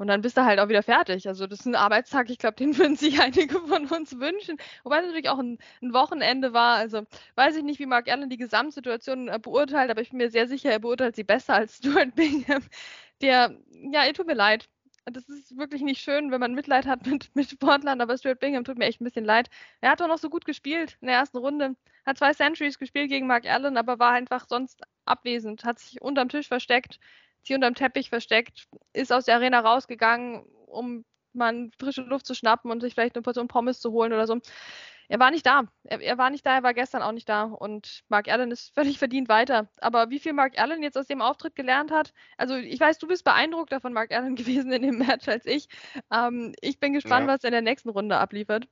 Und 0.00 0.06
dann 0.06 0.22
bist 0.22 0.38
du 0.38 0.46
halt 0.46 0.58
auch 0.60 0.70
wieder 0.70 0.82
fertig. 0.82 1.28
Also 1.28 1.46
das 1.46 1.60
ist 1.60 1.66
ein 1.66 1.74
Arbeitstag, 1.74 2.30
ich 2.30 2.38
glaube, 2.38 2.56
den 2.56 2.74
würden 2.78 2.96
sich 2.96 3.20
einige 3.20 3.60
von 3.60 3.86
uns 3.86 4.18
wünschen. 4.18 4.56
Wobei 4.82 5.00
es 5.00 5.04
natürlich 5.04 5.28
auch 5.28 5.38
ein, 5.38 5.58
ein, 5.82 5.92
Wochenende 5.92 6.54
war. 6.54 6.76
Also 6.76 7.02
weiß 7.34 7.56
ich 7.56 7.64
nicht, 7.64 7.80
wie 7.80 7.86
Mark 7.86 8.10
Allen 8.10 8.30
die 8.30 8.38
Gesamtsituation 8.38 9.28
äh, 9.28 9.38
beurteilt, 9.38 9.90
aber 9.90 10.00
ich 10.00 10.08
bin 10.08 10.16
mir 10.16 10.30
sehr 10.30 10.48
sicher, 10.48 10.70
er 10.70 10.78
beurteilt 10.78 11.16
sie 11.16 11.24
besser 11.24 11.52
als 11.54 11.76
Stuart 11.76 12.14
Bingham. 12.16 12.62
Der, 13.20 13.54
ja, 13.92 14.06
ihr 14.06 14.14
tut 14.14 14.26
mir 14.26 14.34
leid. 14.34 14.70
Das 15.04 15.28
ist 15.28 15.54
wirklich 15.58 15.82
nicht 15.82 16.00
schön, 16.00 16.30
wenn 16.30 16.40
man 16.40 16.54
Mitleid 16.54 16.86
hat 16.86 17.06
mit, 17.06 17.30
mit 17.34 17.50
Sportlern, 17.50 18.00
aber 18.00 18.16
Stuart 18.16 18.40
Bingham 18.40 18.64
tut 18.64 18.78
mir 18.78 18.86
echt 18.86 19.02
ein 19.02 19.04
bisschen 19.04 19.26
leid. 19.26 19.50
Er 19.82 19.90
hat 19.90 20.00
doch 20.00 20.08
noch 20.08 20.18
so 20.18 20.30
gut 20.30 20.46
gespielt 20.46 20.96
in 21.02 21.08
der 21.08 21.16
ersten 21.16 21.36
Runde. 21.36 21.76
Hat 22.06 22.16
zwei 22.16 22.32
Centuries 22.32 22.78
gespielt 22.78 23.10
gegen 23.10 23.26
Mark 23.26 23.44
Allen, 23.46 23.76
aber 23.76 23.98
war 23.98 24.12
einfach 24.12 24.46
sonst 24.48 24.80
abwesend. 25.04 25.64
Hat 25.64 25.78
sich 25.78 26.00
unterm 26.00 26.30
Tisch 26.30 26.48
versteckt 26.48 26.98
hier 27.42 27.56
unterm 27.56 27.74
Teppich 27.74 28.08
versteckt, 28.08 28.66
ist 28.92 29.12
aus 29.12 29.24
der 29.24 29.36
Arena 29.36 29.60
rausgegangen, 29.60 30.44
um 30.66 31.04
mal 31.32 31.70
frische 31.78 32.02
Luft 32.02 32.26
zu 32.26 32.34
schnappen 32.34 32.70
und 32.70 32.80
sich 32.80 32.94
vielleicht 32.94 33.14
eine 33.16 33.22
Portion 33.22 33.48
Pommes 33.48 33.80
zu 33.80 33.92
holen 33.92 34.12
oder 34.12 34.26
so. 34.26 34.40
Er 35.10 35.18
war 35.18 35.32
nicht 35.32 35.44
da. 35.44 35.64
Er, 35.82 36.00
er, 36.00 36.18
war 36.18 36.30
nicht 36.30 36.46
da, 36.46 36.54
er 36.54 36.62
war 36.62 36.72
gestern 36.72 37.02
auch 37.02 37.10
nicht 37.10 37.28
da. 37.28 37.42
Und 37.42 38.02
Mark 38.08 38.28
Allen 38.28 38.52
ist 38.52 38.72
völlig 38.74 38.98
verdient 38.98 39.28
weiter. 39.28 39.68
Aber 39.80 40.08
wie 40.10 40.20
viel 40.20 40.32
Mark 40.32 40.56
Allen 40.58 40.84
jetzt 40.84 40.96
aus 40.96 41.08
dem 41.08 41.20
Auftritt 41.20 41.56
gelernt 41.56 41.90
hat, 41.90 42.12
also 42.36 42.54
ich 42.54 42.78
weiß, 42.78 42.98
du 42.98 43.08
bist 43.08 43.24
beeindruckter 43.24 43.80
von 43.80 43.92
Mark 43.92 44.12
Allen 44.12 44.36
gewesen 44.36 44.70
in 44.72 44.82
dem 44.82 44.98
Match 44.98 45.26
als 45.28 45.46
ich. 45.46 45.68
Ähm, 46.12 46.54
ich 46.60 46.78
bin 46.78 46.92
gespannt, 46.92 47.26
ja. 47.26 47.34
was 47.34 47.42
er 47.42 47.48
in 47.48 47.52
der 47.52 47.62
nächsten 47.62 47.88
Runde 47.88 48.18
abliefert. 48.18 48.68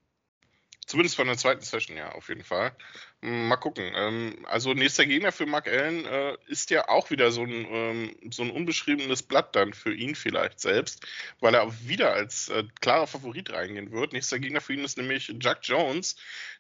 Zumindest 0.89 1.17
von 1.17 1.27
der 1.27 1.37
zweiten 1.37 1.61
Session, 1.61 1.99
ja, 1.99 2.13
auf 2.13 2.31
jeden 2.31 2.43
Fall. 2.43 2.73
Hm, 3.21 3.49
mal 3.49 3.57
gucken. 3.57 3.93
Ähm, 3.95 4.47
also 4.49 4.73
nächster 4.73 5.05
Gegner 5.05 5.33
für 5.33 5.45
Mark 5.45 5.69
Allen 5.69 6.07
äh, 6.07 6.39
ist 6.47 6.71
ja 6.71 6.89
auch 6.89 7.11
wieder 7.11 7.31
so 7.31 7.43
ein, 7.43 7.67
ähm, 7.71 8.17
so 8.31 8.43
ein 8.43 8.51
unbeschriebenes 8.51 9.23
Blatt 9.23 9.55
dann 9.55 9.75
für 9.75 9.93
ihn 9.93 10.15
vielleicht 10.15 10.61
selbst, 10.61 11.07
weil 11.41 11.53
er 11.53 11.65
auch 11.65 11.75
wieder 11.85 12.15
als 12.15 12.49
äh, 12.49 12.65
klarer 12.81 13.07
Favorit 13.07 13.53
reingehen 13.53 13.93
wird. 13.93 14.15
Nächster 14.15 14.39
Gegner 14.39 14.63
für 14.63 14.73
ihn 14.73 14.83
ist 14.83 14.97
nämlich 14.97 15.31
Jack 15.39 15.59
Jones, 15.61 16.17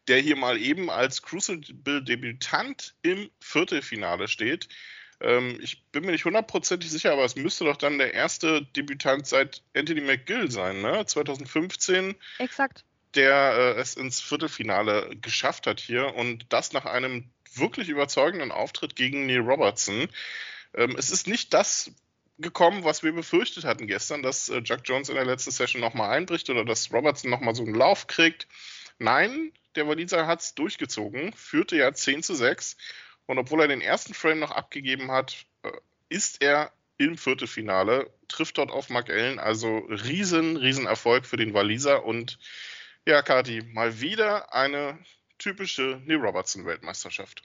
der 0.08 0.18
hier 0.18 0.36
mal 0.36 0.60
eben 0.60 0.90
als 0.90 1.22
Crucible-Debütant 1.22 2.96
im 3.00 3.30
Viertelfinale 3.40 4.28
steht. 4.28 4.68
Ähm, 5.22 5.58
ich 5.62 5.82
bin 5.84 6.04
mir 6.04 6.12
nicht 6.12 6.26
hundertprozentig 6.26 6.90
sicher, 6.90 7.14
aber 7.14 7.24
es 7.24 7.34
müsste 7.34 7.64
doch 7.64 7.78
dann 7.78 7.96
der 7.96 8.12
erste 8.12 8.60
Debütant 8.76 9.26
seit 9.26 9.62
Anthony 9.74 10.02
McGill 10.02 10.50
sein, 10.50 10.82
ne? 10.82 11.06
2015. 11.06 12.14
Exakt 12.40 12.84
der 13.14 13.74
äh, 13.76 13.80
es 13.80 13.94
ins 13.94 14.20
Viertelfinale 14.20 15.16
geschafft 15.20 15.66
hat 15.66 15.80
hier 15.80 16.14
und 16.14 16.46
das 16.50 16.72
nach 16.72 16.84
einem 16.84 17.30
wirklich 17.54 17.88
überzeugenden 17.88 18.52
Auftritt 18.52 18.96
gegen 18.96 19.26
Neil 19.26 19.40
Robertson. 19.40 20.08
Ähm, 20.74 20.94
es 20.98 21.10
ist 21.10 21.26
nicht 21.26 21.54
das 21.54 21.90
gekommen, 22.38 22.84
was 22.84 23.02
wir 23.02 23.12
befürchtet 23.12 23.64
hatten 23.64 23.86
gestern, 23.86 24.22
dass 24.22 24.48
äh, 24.48 24.62
Jack 24.64 24.82
Jones 24.84 25.08
in 25.08 25.16
der 25.16 25.24
letzten 25.24 25.50
Session 25.50 25.80
nochmal 25.80 26.10
einbricht 26.10 26.48
oder 26.50 26.64
dass 26.64 26.92
Robertson 26.92 27.30
nochmal 27.30 27.54
so 27.54 27.64
einen 27.64 27.74
Lauf 27.74 28.06
kriegt. 28.06 28.46
Nein, 28.98 29.52
der 29.74 29.88
Waliser 29.88 30.26
hat 30.26 30.40
es 30.40 30.54
durchgezogen, 30.54 31.32
führte 31.32 31.76
ja 31.76 31.92
10 31.92 32.22
zu 32.22 32.34
6 32.34 32.76
und 33.26 33.38
obwohl 33.38 33.62
er 33.62 33.68
den 33.68 33.80
ersten 33.80 34.14
Frame 34.14 34.40
noch 34.40 34.50
abgegeben 34.52 35.10
hat, 35.10 35.46
äh, 35.62 35.70
ist 36.08 36.42
er 36.42 36.72
im 36.96 37.16
Viertelfinale, 37.16 38.10
trifft 38.26 38.58
dort 38.58 38.70
auf 38.70 38.90
Mark 38.90 39.08
Allen, 39.10 39.38
also 39.38 39.78
riesen, 39.78 40.56
riesen 40.56 40.86
Erfolg 40.86 41.26
für 41.26 41.36
den 41.36 41.54
Waliser 41.54 42.04
und 42.04 42.38
ja, 43.08 43.22
Kati, 43.22 43.62
mal 43.72 44.02
wieder 44.02 44.52
eine 44.52 44.98
typische 45.38 46.02
Neil 46.04 46.18
Robertson-Weltmeisterschaft. 46.18 47.40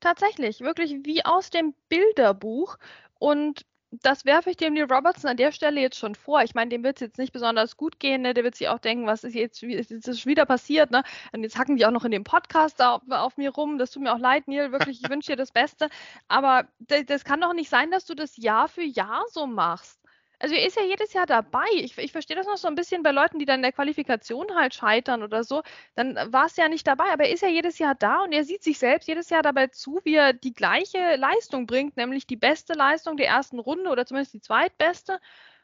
Tatsächlich, 0.00 0.60
wirklich 0.60 0.92
wie 1.04 1.24
aus 1.24 1.50
dem 1.50 1.72
Bilderbuch. 1.88 2.76
Und 3.20 3.64
das 3.92 4.24
werfe 4.24 4.50
ich 4.50 4.56
dem 4.56 4.74
Neil 4.74 4.92
Robertson 4.92 5.30
an 5.30 5.36
der 5.36 5.52
Stelle 5.52 5.80
jetzt 5.80 6.00
schon 6.00 6.16
vor. 6.16 6.42
Ich 6.42 6.56
meine, 6.56 6.70
dem 6.70 6.82
wird 6.82 6.96
es 6.96 7.00
jetzt 7.00 7.18
nicht 7.18 7.32
besonders 7.32 7.76
gut 7.76 8.00
gehen. 8.00 8.22
Ne? 8.22 8.34
Der 8.34 8.42
wird 8.42 8.56
sich 8.56 8.66
auch 8.66 8.80
denken, 8.80 9.06
was 9.06 9.22
ist 9.22 9.34
jetzt, 9.34 9.62
ist 9.62 9.90
jetzt 9.90 10.26
wieder 10.26 10.46
passiert. 10.46 10.90
Ne? 10.90 11.04
Und 11.30 11.44
jetzt 11.44 11.56
hacken 11.56 11.76
die 11.76 11.86
auch 11.86 11.92
noch 11.92 12.04
in 12.04 12.10
dem 12.10 12.24
Podcast 12.24 12.82
auf, 12.82 13.02
auf 13.08 13.36
mir 13.36 13.50
rum. 13.50 13.78
Das 13.78 13.92
tut 13.92 14.02
mir 14.02 14.12
auch 14.12 14.18
leid, 14.18 14.48
Neil. 14.48 14.72
Wirklich, 14.72 15.00
ich 15.00 15.08
wünsche 15.10 15.30
dir 15.30 15.36
das 15.36 15.52
Beste. 15.52 15.90
Aber 16.26 16.66
das 16.80 17.22
kann 17.22 17.40
doch 17.40 17.52
nicht 17.52 17.70
sein, 17.70 17.92
dass 17.92 18.04
du 18.04 18.16
das 18.16 18.36
Jahr 18.36 18.66
für 18.66 18.82
Jahr 18.82 19.24
so 19.30 19.46
machst. 19.46 20.00
Also 20.38 20.54
er 20.54 20.66
ist 20.66 20.76
ja 20.76 20.82
jedes 20.82 21.12
Jahr 21.14 21.26
dabei. 21.26 21.66
Ich, 21.72 21.96
ich 21.96 22.12
verstehe 22.12 22.36
das 22.36 22.46
noch 22.46 22.58
so 22.58 22.68
ein 22.68 22.74
bisschen 22.74 23.02
bei 23.02 23.10
Leuten, 23.10 23.38
die 23.38 23.46
dann 23.46 23.60
in 23.60 23.62
der 23.62 23.72
Qualifikation 23.72 24.54
halt 24.54 24.74
scheitern 24.74 25.22
oder 25.22 25.44
so. 25.44 25.62
Dann 25.94 26.14
war 26.32 26.46
es 26.46 26.56
ja 26.56 26.68
nicht 26.68 26.86
dabei, 26.86 27.10
aber 27.12 27.24
er 27.24 27.32
ist 27.32 27.42
ja 27.42 27.48
jedes 27.48 27.78
Jahr 27.78 27.94
da 27.94 28.22
und 28.22 28.32
er 28.32 28.44
sieht 28.44 28.62
sich 28.62 28.78
selbst 28.78 29.08
jedes 29.08 29.30
Jahr 29.30 29.42
dabei 29.42 29.68
zu, 29.68 30.00
wie 30.04 30.14
er 30.14 30.32
die 30.34 30.52
gleiche 30.52 31.16
Leistung 31.16 31.66
bringt, 31.66 31.96
nämlich 31.96 32.26
die 32.26 32.36
beste 32.36 32.74
Leistung 32.74 33.16
der 33.16 33.28
ersten 33.28 33.58
Runde 33.58 33.90
oder 33.90 34.04
zumindest 34.04 34.34
die 34.34 34.40
zweitbeste 34.40 35.20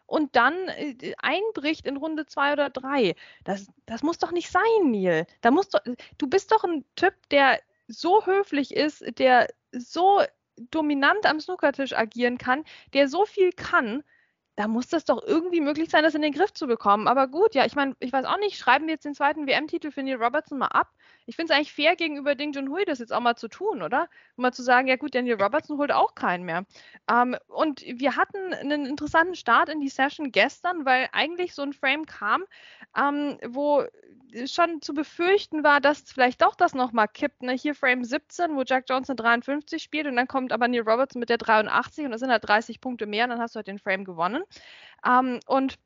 und 0.06 0.36
dann 0.36 0.54
äh, 0.68 1.14
einbricht 1.18 1.86
in 1.86 1.96
Runde 1.96 2.26
zwei 2.26 2.52
oder 2.52 2.70
drei. 2.70 3.14
Das, 3.44 3.66
das 3.86 4.02
muss 4.02 4.18
doch 4.18 4.32
nicht 4.32 4.50
sein, 4.50 4.90
Neil. 4.90 5.26
Da 5.42 5.50
musst 5.50 5.74
du, 5.74 5.78
du 6.18 6.26
bist 6.26 6.50
doch 6.52 6.64
ein 6.64 6.84
Typ, 6.96 7.14
der 7.30 7.60
so 7.88 8.24
höflich 8.26 8.74
ist, 8.74 9.04
der 9.18 9.48
so 9.72 10.22
dominant 10.56 11.26
am 11.26 11.40
Snookertisch 11.40 11.94
agieren 11.94 12.38
kann, 12.38 12.64
der 12.92 13.08
so 13.08 13.24
viel 13.26 13.52
kann 13.52 14.02
da 14.56 14.68
muss 14.68 14.88
das 14.88 15.04
doch 15.04 15.22
irgendwie 15.22 15.60
möglich 15.60 15.88
sein, 15.90 16.02
das 16.02 16.14
in 16.14 16.22
den 16.22 16.32
Griff 16.32 16.52
zu 16.52 16.66
bekommen. 16.66 17.08
Aber 17.08 17.26
gut, 17.26 17.54
ja, 17.54 17.64
ich 17.64 17.74
meine, 17.74 17.96
ich 18.00 18.12
weiß 18.12 18.26
auch 18.26 18.38
nicht, 18.38 18.58
schreiben 18.58 18.86
wir 18.86 18.94
jetzt 18.94 19.04
den 19.04 19.14
zweiten 19.14 19.46
WM-Titel 19.46 19.90
für 19.90 20.02
Neil 20.02 20.22
Robertson 20.22 20.58
mal 20.58 20.66
ab? 20.66 20.90
Ich 21.24 21.36
finde 21.36 21.52
es 21.52 21.56
eigentlich 21.56 21.72
fair 21.72 21.96
gegenüber 21.96 22.34
Ding 22.34 22.52
Junhui, 22.52 22.84
das 22.84 22.98
jetzt 22.98 23.12
auch 23.12 23.20
mal 23.20 23.36
zu 23.36 23.48
tun, 23.48 23.82
oder? 23.82 24.08
Um 24.36 24.42
mal 24.42 24.52
zu 24.52 24.62
sagen, 24.62 24.88
ja 24.88 24.96
gut, 24.96 25.14
Daniel 25.14 25.40
Robertson 25.40 25.78
holt 25.78 25.92
auch 25.92 26.14
keinen 26.14 26.44
mehr. 26.44 26.64
Ähm, 27.10 27.36
und 27.48 27.82
wir 27.82 28.16
hatten 28.16 28.52
einen 28.52 28.84
interessanten 28.84 29.36
Start 29.36 29.68
in 29.68 29.80
die 29.80 29.88
Session 29.88 30.32
gestern, 30.32 30.84
weil 30.84 31.08
eigentlich 31.12 31.54
so 31.54 31.62
ein 31.62 31.72
Frame 31.72 32.04
kam, 32.04 32.44
ähm, 32.96 33.38
wo 33.46 33.84
schon 34.46 34.80
zu 34.80 34.94
befürchten 34.94 35.64
war, 35.64 35.80
dass 35.80 36.02
vielleicht 36.02 36.42
doch 36.42 36.54
das 36.54 36.74
nochmal 36.74 37.08
kippt. 37.08 37.42
Ne? 37.42 37.52
Hier 37.52 37.74
Frame 37.74 38.04
17, 38.04 38.56
wo 38.56 38.62
Jack 38.62 38.84
Johnson 38.88 39.16
53 39.16 39.82
spielt 39.82 40.06
und 40.06 40.16
dann 40.16 40.28
kommt 40.28 40.52
aber 40.52 40.68
Neil 40.68 40.82
Robertson 40.82 41.20
mit 41.20 41.28
der 41.28 41.38
83 41.38 42.04
und 42.04 42.12
das 42.12 42.20
sind 42.20 42.30
halt 42.30 42.46
30 42.46 42.80
Punkte 42.80 43.06
mehr 43.06 43.24
und 43.24 43.30
dann 43.30 43.40
hast 43.40 43.54
du 43.54 43.58
halt 43.58 43.66
den 43.66 43.78
Frame 43.78 44.04
gewonnen. 44.04 44.42
Ähm, 45.06 45.40
und 45.46 45.78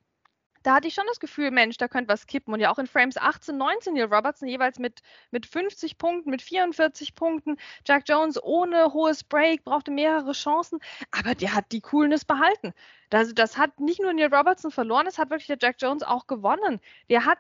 da 0.66 0.75
hatte 0.75 0.88
ich 0.88 0.94
schon 0.94 1.06
das 1.06 1.20
Gefühl, 1.20 1.52
Mensch, 1.52 1.76
da 1.76 1.87
könnte 1.87 2.08
was 2.12 2.26
kippen. 2.26 2.52
Und 2.52 2.58
ja 2.58 2.73
auch 2.73 2.78
in 2.80 2.88
Frames 2.88 3.16
18, 3.16 3.56
19 3.56 3.94
Neil 3.94 4.12
Robertson 4.12 4.49
jeweils 4.49 4.80
mit, 4.80 5.00
mit 5.30 5.46
50 5.46 5.96
Punkten, 5.96 6.30
mit 6.30 6.42
44 6.42 7.14
Punkten. 7.14 7.56
Jack 7.87 8.02
Jones 8.08 8.42
ohne 8.42 8.92
hohes 8.92 9.23
Break, 9.23 9.62
brauchte 9.62 9.92
mehrere 9.92 10.32
Chancen, 10.32 10.80
aber 11.12 11.37
der 11.37 11.54
hat 11.54 11.70
die 11.70 11.80
Coolness 11.80 12.25
behalten. 12.25 12.73
Das, 13.11 13.32
das 13.32 13.56
hat 13.56 13.78
nicht 13.78 14.00
nur 14.02 14.12
Neil 14.12 14.35
Robertson 14.35 14.73
verloren, 14.73 15.06
es 15.06 15.18
hat 15.18 15.30
wirklich 15.30 15.46
der 15.46 15.58
Jack 15.61 15.76
Jones 15.78 16.02
auch 16.02 16.26
gewonnen. 16.26 16.80
Der 17.08 17.25
hat, 17.25 17.38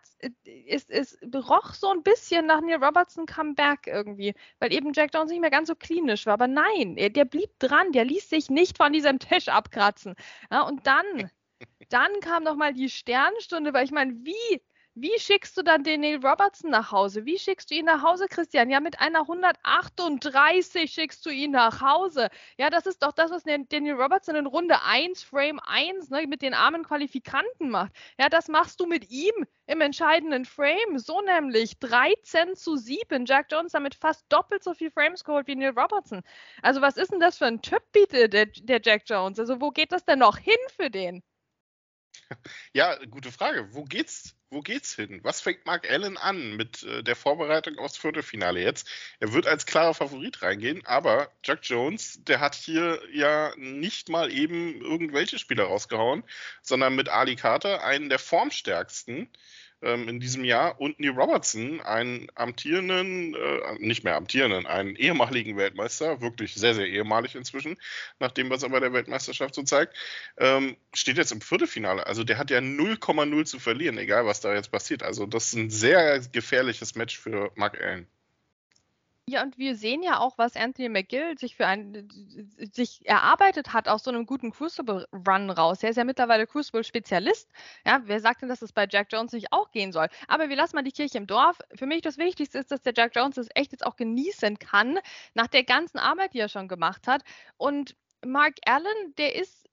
es, 0.68 0.88
es 0.88 1.18
roch 1.34 1.74
so 1.74 1.90
ein 1.90 2.04
bisschen 2.04 2.46
nach 2.46 2.60
Neil 2.60 2.82
Robertson 2.82 3.26
Comeback 3.26 3.88
irgendwie, 3.88 4.34
weil 4.60 4.72
eben 4.72 4.92
Jack 4.94 5.10
Jones 5.12 5.32
nicht 5.32 5.40
mehr 5.40 5.50
ganz 5.50 5.66
so 5.66 5.74
klinisch 5.74 6.26
war. 6.26 6.34
Aber 6.34 6.46
nein, 6.46 6.94
der 6.94 7.24
blieb 7.24 7.50
dran, 7.58 7.90
der 7.90 8.04
ließ 8.04 8.30
sich 8.30 8.50
nicht 8.50 8.76
von 8.76 8.92
diesem 8.92 9.18
Tisch 9.18 9.48
abkratzen. 9.48 10.14
Ja, 10.52 10.62
und 10.62 10.86
dann 10.86 11.28
dann 11.88 12.20
kam 12.20 12.42
noch 12.44 12.56
mal 12.56 12.72
die 12.72 12.90
Sternstunde, 12.90 13.72
weil 13.72 13.84
ich 13.84 13.92
meine, 13.92 14.12
wie, 14.24 14.60
wie 14.94 15.18
schickst 15.18 15.56
du 15.58 15.62
dann 15.62 15.84
den 15.84 16.00
Neil 16.00 16.16
Robertson 16.24 16.70
nach 16.70 16.90
Hause? 16.90 17.26
Wie 17.26 17.38
schickst 17.38 17.70
du 17.70 17.74
ihn 17.74 17.84
nach 17.84 18.02
Hause, 18.02 18.28
Christian? 18.28 18.70
Ja, 18.70 18.80
mit 18.80 18.98
einer 18.98 19.20
138 19.20 20.90
schickst 20.90 21.24
du 21.26 21.30
ihn 21.30 21.50
nach 21.50 21.82
Hause. 21.82 22.28
Ja, 22.58 22.70
das 22.70 22.86
ist 22.86 23.02
doch 23.02 23.12
das, 23.12 23.30
was 23.30 23.44
Daniel 23.44 23.94
Robertson 24.00 24.36
in 24.36 24.46
Runde 24.46 24.82
1, 24.82 25.22
Frame 25.22 25.60
1, 25.60 26.08
ne, 26.10 26.26
mit 26.26 26.40
den 26.42 26.54
armen 26.54 26.82
Qualifikanten 26.82 27.68
macht. 27.68 27.92
Ja, 28.18 28.28
das 28.30 28.48
machst 28.48 28.80
du 28.80 28.86
mit 28.86 29.10
ihm 29.10 29.34
im 29.66 29.80
entscheidenden 29.82 30.46
Frame. 30.46 30.98
So 30.98 31.20
nämlich 31.20 31.78
13 31.78 32.54
zu 32.56 32.76
7. 32.76 33.26
Jack 33.26 33.48
Jones 33.52 33.72
damit 33.72 33.94
fast 33.94 34.24
doppelt 34.30 34.64
so 34.64 34.72
viel 34.72 34.90
Frames 34.90 35.24
geholt 35.24 35.46
wie 35.46 35.56
Neil 35.56 35.78
Robertson. 35.78 36.22
Also, 36.62 36.80
was 36.80 36.96
ist 36.96 37.12
denn 37.12 37.20
das 37.20 37.36
für 37.38 37.46
ein 37.46 37.60
Typ, 37.62 37.82
bitte, 37.92 38.28
der, 38.30 38.46
der 38.46 38.80
Jack 38.82 39.02
Jones? 39.06 39.38
Also, 39.38 39.60
wo 39.60 39.70
geht 39.70 39.92
das 39.92 40.04
denn 40.06 40.20
noch 40.20 40.38
hin 40.38 40.54
für 40.74 40.90
den? 40.90 41.22
Ja, 42.72 42.96
gute 43.06 43.32
Frage. 43.32 43.74
Wo 43.74 43.84
geht's, 43.84 44.36
wo 44.50 44.60
geht's 44.60 44.94
hin? 44.94 45.20
Was 45.22 45.40
fängt 45.40 45.66
Mark 45.66 45.90
Allen 45.90 46.16
an 46.16 46.56
mit 46.56 46.82
äh, 46.82 47.02
der 47.02 47.16
Vorbereitung 47.16 47.78
aufs 47.78 47.96
Viertelfinale 47.96 48.60
jetzt? 48.60 48.88
Er 49.20 49.32
wird 49.32 49.46
als 49.46 49.66
klarer 49.66 49.94
Favorit 49.94 50.42
reingehen, 50.42 50.84
aber 50.86 51.30
Chuck 51.42 51.60
Jones, 51.62 52.22
der 52.24 52.40
hat 52.40 52.54
hier 52.54 53.00
ja 53.12 53.52
nicht 53.56 54.08
mal 54.08 54.30
eben 54.32 54.80
irgendwelche 54.80 55.38
Spieler 55.38 55.64
rausgehauen, 55.64 56.22
sondern 56.62 56.94
mit 56.94 57.08
Ali 57.08 57.36
Carter 57.36 57.82
einen 57.84 58.08
der 58.08 58.18
formstärksten 58.18 59.28
ähm, 59.82 60.08
in 60.08 60.20
diesem 60.20 60.44
Jahr 60.44 60.80
und 60.80 60.98
Neil 61.00 61.10
Robertson, 61.10 61.80
einen 61.80 62.28
amtierenden, 62.34 63.34
äh, 63.34 63.78
nicht 63.78 64.04
mehr 64.04 64.16
amtierenden, 64.16 64.66
einen 64.66 64.96
ehemaligen 64.96 65.56
Weltmeister, 65.56 66.20
wirklich 66.20 66.54
sehr, 66.54 66.74
sehr 66.74 66.86
ehemalig 66.86 67.34
inzwischen, 67.34 67.76
nach 68.18 68.32
dem, 68.32 68.50
was 68.50 68.62
er 68.62 68.70
bei 68.70 68.80
der 68.80 68.92
Weltmeisterschaft 68.92 69.54
so 69.54 69.62
zeigt, 69.62 69.94
ähm, 70.38 70.76
steht 70.94 71.18
jetzt 71.18 71.32
im 71.32 71.40
Viertelfinale. 71.40 72.06
Also 72.06 72.24
der 72.24 72.38
hat 72.38 72.50
ja 72.50 72.58
0,0 72.58 73.44
zu 73.44 73.58
verlieren, 73.58 73.98
egal 73.98 74.26
was 74.26 74.40
da 74.40 74.54
jetzt 74.54 74.70
passiert. 74.70 75.02
Also 75.02 75.26
das 75.26 75.48
ist 75.48 75.54
ein 75.54 75.70
sehr 75.70 76.20
gefährliches 76.20 76.94
Match 76.94 77.18
für 77.18 77.52
Mark 77.54 77.80
Allen. 77.80 78.06
Ja, 79.28 79.42
und 79.42 79.58
wir 79.58 79.74
sehen 79.74 80.04
ja 80.04 80.20
auch, 80.20 80.38
was 80.38 80.54
Anthony 80.54 80.88
McGill 80.88 81.36
sich 81.36 81.56
für 81.56 81.66
ein, 81.66 82.08
sich 82.72 83.04
erarbeitet 83.08 83.72
hat 83.72 83.88
aus 83.88 84.04
so 84.04 84.10
einem 84.10 84.24
guten 84.24 84.52
Crucible-Run 84.52 85.50
raus. 85.50 85.82
Er 85.82 85.90
ist 85.90 85.96
ja 85.96 86.04
mittlerweile 86.04 86.46
Crucible-Spezialist. 86.46 87.50
Ja, 87.84 88.02
wer 88.04 88.20
sagt 88.20 88.42
denn, 88.42 88.48
dass 88.48 88.62
es 88.62 88.72
bei 88.72 88.86
Jack 88.88 89.08
Jones 89.10 89.32
nicht 89.32 89.52
auch 89.52 89.72
gehen 89.72 89.90
soll? 89.90 90.06
Aber 90.28 90.48
wir 90.48 90.54
lassen 90.54 90.76
mal 90.76 90.84
die 90.84 90.92
Kirche 90.92 91.18
im 91.18 91.26
Dorf. 91.26 91.58
Für 91.74 91.86
mich 91.86 92.02
das 92.02 92.18
Wichtigste 92.18 92.58
ist, 92.58 92.70
dass 92.70 92.82
der 92.82 92.92
Jack 92.96 93.16
Jones 93.16 93.34
das 93.34 93.48
echt 93.56 93.72
jetzt 93.72 93.84
auch 93.84 93.96
genießen 93.96 94.60
kann, 94.60 95.00
nach 95.34 95.48
der 95.48 95.64
ganzen 95.64 95.98
Arbeit, 95.98 96.32
die 96.32 96.38
er 96.38 96.48
schon 96.48 96.68
gemacht 96.68 97.08
hat. 97.08 97.22
Und 97.56 97.96
Mark 98.24 98.54
Allen, 98.64 99.14
der 99.18 99.34
ist, 99.34 99.68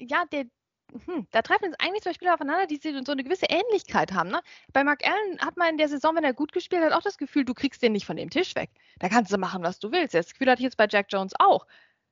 ja, 0.00 0.24
der, 0.32 0.46
hm, 0.92 1.26
da 1.30 1.42
treffen 1.42 1.66
jetzt 1.66 1.80
eigentlich 1.80 2.02
zwei 2.02 2.12
Spieler 2.12 2.34
aufeinander, 2.34 2.66
die 2.66 2.78
so 2.80 3.12
eine 3.12 3.24
gewisse 3.24 3.46
Ähnlichkeit 3.46 4.12
haben. 4.12 4.30
Ne? 4.30 4.40
Bei 4.72 4.84
Mark 4.84 5.06
Allen 5.06 5.40
hat 5.40 5.56
man 5.56 5.70
in 5.70 5.78
der 5.78 5.88
Saison, 5.88 6.14
wenn 6.16 6.24
er 6.24 6.32
gut 6.32 6.52
gespielt 6.52 6.82
hat, 6.82 6.92
auch 6.92 7.02
das 7.02 7.18
Gefühl, 7.18 7.44
du 7.44 7.54
kriegst 7.54 7.82
den 7.82 7.92
nicht 7.92 8.06
von 8.06 8.16
dem 8.16 8.30
Tisch 8.30 8.54
weg. 8.54 8.70
Da 8.98 9.08
kannst 9.08 9.32
du 9.32 9.38
machen, 9.38 9.62
was 9.62 9.78
du 9.78 9.90
willst. 9.92 10.14
Das 10.14 10.32
Gefühl 10.32 10.50
hatte 10.50 10.60
ich 10.60 10.64
jetzt 10.64 10.76
bei 10.76 10.86
Jack 10.88 11.06
Jones 11.10 11.32
auch. 11.38 11.66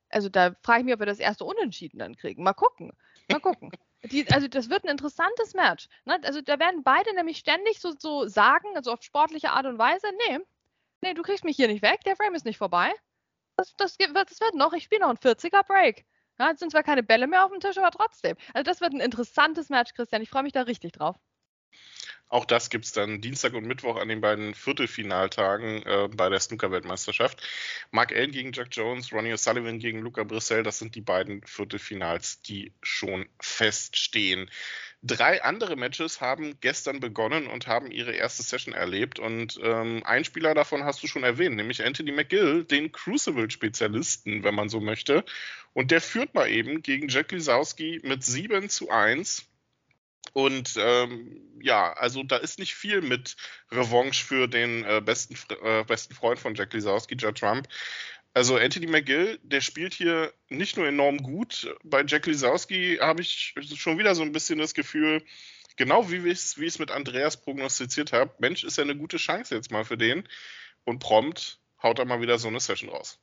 Also 0.09 0.29
da 0.29 0.55
frage 0.61 0.79
ich 0.79 0.85
mich, 0.85 0.93
ob 0.93 0.99
wir 0.99 1.05
das 1.05 1.19
erste 1.19 1.45
Unentschieden 1.45 1.99
dann 1.99 2.15
kriegen. 2.15 2.43
Mal 2.43 2.53
gucken. 2.53 2.91
Mal 3.29 3.39
gucken. 3.39 3.71
Die, 4.03 4.29
also 4.31 4.47
das 4.47 4.69
wird 4.69 4.83
ein 4.83 4.89
interessantes 4.89 5.53
Match. 5.53 5.87
Ne? 6.05 6.19
Also 6.23 6.41
da 6.41 6.59
werden 6.59 6.83
beide 6.83 7.13
nämlich 7.15 7.37
ständig 7.37 7.79
so, 7.79 7.93
so 7.97 8.27
sagen, 8.27 8.67
also 8.75 8.91
auf 8.91 9.01
sportliche 9.01 9.51
Art 9.51 9.65
und 9.65 9.79
Weise, 9.79 10.07
nee, 10.27 10.39
nee, 11.01 11.13
du 11.13 11.23
kriegst 11.23 11.43
mich 11.43 11.55
hier 11.55 11.67
nicht 11.67 11.81
weg, 11.81 12.01
der 12.05 12.15
Frame 12.15 12.35
ist 12.35 12.45
nicht 12.45 12.57
vorbei. 12.57 12.93
Das, 13.57 13.73
das, 13.77 13.97
das 13.97 14.41
wird 14.41 14.53
noch, 14.53 14.73
ich 14.73 14.83
spiele 14.83 15.01
noch 15.01 15.09
ein 15.09 15.17
40er 15.17 15.63
Break. 15.63 16.05
Ja, 16.39 16.51
es 16.51 16.59
sind 16.59 16.71
zwar 16.71 16.83
keine 16.83 17.03
Bälle 17.03 17.27
mehr 17.27 17.43
auf 17.45 17.51
dem 17.51 17.59
Tisch, 17.59 17.77
aber 17.77 17.91
trotzdem. 17.91 18.35
Also 18.53 18.63
das 18.63 18.81
wird 18.81 18.93
ein 18.93 18.99
interessantes 19.01 19.69
Match, 19.69 19.93
Christian. 19.93 20.21
Ich 20.21 20.29
freue 20.29 20.43
mich 20.43 20.53
da 20.53 20.61
richtig 20.63 20.91
drauf. 20.93 21.17
Auch 22.27 22.45
das 22.45 22.69
gibt 22.69 22.85
es 22.85 22.91
dann 22.91 23.21
Dienstag 23.21 23.53
und 23.53 23.65
Mittwoch 23.65 23.97
an 23.97 24.09
den 24.09 24.19
beiden 24.19 24.55
Viertelfinaltagen 24.55 25.83
äh, 25.83 26.09
bei 26.11 26.29
der 26.29 26.39
Snooker-Weltmeisterschaft. 26.39 27.47
Mark 27.91 28.11
Allen 28.11 28.31
gegen 28.31 28.51
Jack 28.51 28.69
Jones, 28.71 29.13
Ronnie 29.13 29.33
O'Sullivan 29.33 29.77
gegen 29.77 29.99
Luca 29.99 30.23
Brissell, 30.23 30.63
das 30.63 30.79
sind 30.79 30.95
die 30.95 31.01
beiden 31.01 31.43
Viertelfinals, 31.45 32.41
die 32.41 32.73
schon 32.81 33.27
feststehen. 33.39 34.49
Drei 35.07 35.43
andere 35.43 35.75
Matches 35.75 36.19
haben 36.19 36.59
gestern 36.61 36.99
begonnen 36.99 37.45
und 37.45 37.67
haben 37.67 37.91
ihre 37.91 38.13
erste 38.13 38.41
Session 38.41 38.73
erlebt. 38.73 39.19
Und 39.19 39.59
ähm, 39.61 40.01
ein 40.03 40.25
Spieler 40.25 40.55
davon 40.55 40.83
hast 40.83 41.03
du 41.03 41.07
schon 41.07 41.23
erwähnt, 41.23 41.55
nämlich 41.55 41.85
Anthony 41.85 42.11
McGill, 42.11 42.63
den 42.63 42.91
Crucible-Spezialisten, 42.91 44.43
wenn 44.43 44.55
man 44.55 44.67
so 44.67 44.79
möchte. 44.79 45.23
Und 45.73 45.91
der 45.91 46.01
führt 46.01 46.33
mal 46.33 46.49
eben 46.49 46.81
gegen 46.81 47.07
Jack 47.07 47.31
Lisowski 47.31 48.01
mit 48.03 48.23
7 48.23 48.67
zu 48.67 48.89
1. 48.89 49.47
Und 50.33 50.75
ähm, 50.77 51.41
ja, 51.61 51.93
also 51.93 52.23
da 52.23 52.37
ist 52.37 52.59
nicht 52.59 52.75
viel 52.75 53.01
mit 53.01 53.35
Revanche 53.71 54.23
für 54.23 54.47
den 54.47 54.83
äh, 54.83 55.01
besten, 55.03 55.35
äh, 55.63 55.83
besten 55.83 56.13
Freund 56.13 56.39
von 56.39 56.55
Jack 56.55 56.73
Lisowski, 56.73 57.15
Judd 57.15 57.37
Trump. 57.37 57.67
Also 58.33 58.57
Anthony 58.57 58.87
McGill, 58.87 59.39
der 59.43 59.61
spielt 59.61 59.93
hier 59.93 60.33
nicht 60.49 60.75
nur 60.75 60.87
enorm 60.87 61.19
gut. 61.19 61.73
Bei 61.83 62.03
Jack 62.05 62.25
Lisowski 62.25 62.97
habe 62.99 63.21
ich 63.21 63.55
schon 63.77 63.97
wieder 63.97 64.13
so 64.13 64.23
ein 64.23 64.33
bisschen 64.33 64.59
das 64.59 64.73
Gefühl, 64.73 65.23
genau 65.77 66.11
wie 66.11 66.27
ich 66.29 66.57
es 66.57 66.79
mit 66.79 66.91
Andreas 66.91 67.41
prognostiziert 67.41 68.11
habe, 68.11 68.35
Mensch, 68.39 68.65
ist 68.65 68.77
ja 68.77 68.83
eine 68.83 68.97
gute 68.97 69.17
Chance 69.17 69.55
jetzt 69.55 69.71
mal 69.71 69.85
für 69.85 69.97
den. 69.97 70.27
Und 70.83 70.99
prompt 70.99 71.59
haut 71.81 71.99
er 71.99 72.05
mal 72.05 72.21
wieder 72.21 72.37
so 72.37 72.49
eine 72.49 72.59
Session 72.59 72.89
raus. 72.89 73.19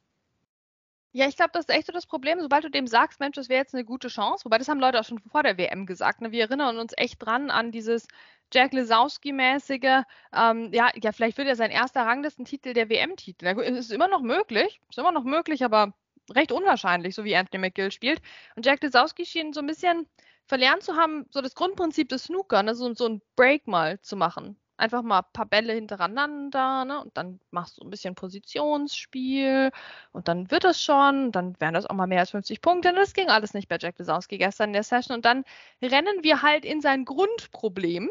Ja, 1.15 1.29
ich 1.29 1.37
glaube, 1.37 1.51
das 1.53 1.67
ist 1.67 1.75
echt 1.75 1.87
so 1.87 1.93
das 1.93 2.07
Problem. 2.07 2.41
Sobald 2.41 2.65
du 2.65 2.71
dem 2.71 2.87
sagst, 2.87 3.21
Mensch, 3.21 3.37
das 3.37 3.49
wäre 3.51 3.61
jetzt 3.61 3.75
eine 3.75 3.85
gute 3.85 4.09
Chance, 4.09 4.47
wobei 4.47 4.57
das 4.59 4.69
haben 4.69 4.81
Leute 4.81 4.99
auch 4.99 5.05
schon 5.05 5.19
vor 5.31 5.43
der 5.43 5.59
WM 5.59 5.85
gesagt. 5.85 6.23
Ne? 6.23 6.33
Wir 6.33 6.45
erinnern 6.45 6.79
uns 6.79 6.95
echt 6.97 7.23
dran 7.23 7.51
an 7.51 7.71
dieses 7.71 8.09
Jack 8.53 8.73
Lesowski-mäßige, 8.73 10.05
ähm, 10.35 10.73
ja, 10.73 10.91
ja, 11.03 11.13
vielleicht 11.13 11.39
wird 11.39 11.49
ja 11.49 11.55
sein 11.55 11.71
erster 11.71 12.03
Ranglistentitel 12.03 12.73
der 12.75 12.89
WM-Titel. 12.89 13.47
Ist 13.61 13.93
immer 13.93 14.09
noch 14.09 14.23
möglich, 14.23 14.81
ist 14.91 14.99
immer 14.99 15.13
noch 15.13 15.25
möglich, 15.25 15.65
aber 15.65 15.95
recht 16.31 16.53
unwahrscheinlich, 16.53 17.15
so 17.15 17.25
wie 17.25 17.37
Anthony 17.37 17.61
McGill 17.61 17.93
spielt. 17.93 18.21
Und 18.57 18.65
Jack 18.67 18.83
Lesowski 18.83 19.27
schien 19.27 19.53
so 19.53 19.61
ein 19.61 19.67
bisschen 19.67 20.07
verlernt 20.47 20.83
zu 20.83 20.97
haben, 20.97 21.27
so 21.31 21.41
das 21.41 21.55
Grundprinzip 21.55 22.09
des 22.09 22.25
Snooker, 22.25 22.63
ne, 22.63 22.75
so, 22.75 22.93
so 22.95 23.07
ein 23.09 23.23
Break 23.37 23.67
mal 23.67 24.01
zu 24.01 24.17
machen. 24.17 24.57
Einfach 24.83 25.03
mal 25.03 25.21
ein 25.21 25.33
paar 25.33 25.47
Bälle 25.47 25.75
hintereinander, 25.75 26.85
ne? 26.85 27.01
Und 27.03 27.17
dann 27.17 27.41
machst 27.53 27.79
du 27.79 27.83
ein 27.85 27.91
bisschen 27.91 28.17
Positionsspiel 28.17 29.71
und 30.11 30.27
dann 30.27 30.51
wird 30.51 30.65
es 30.65 30.83
schon, 30.83 31.31
dann 31.31 31.55
wären 31.61 31.75
das 31.75 31.87
auch 31.87 31.95
mal 31.95 32.09
mehr 32.09 32.19
als 32.21 32.31
50 32.33 32.61
Punkte. 32.61 32.89
Und 32.91 32.97
das 32.97 33.15
ging 33.15 33.29
alles 33.29 33.55
nicht 33.55 33.69
bei 33.69 33.79
Jack 33.81 33.99
Lesowski 34.01 34.39
gestern 34.39 34.71
in 34.71 34.73
der 34.75 34.83
Session. 34.83 35.15
Und 35.17 35.25
dann 35.25 35.45
rennen 35.81 36.23
wir 36.25 36.43
halt 36.43 36.65
in 36.65 36.81
sein 36.81 37.05
Grundproblem, 37.05 38.11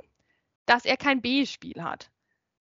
dass 0.66 0.86
er 0.86 0.96
kein 0.98 1.22
B-Spiel 1.22 1.84
hat. 1.84 2.10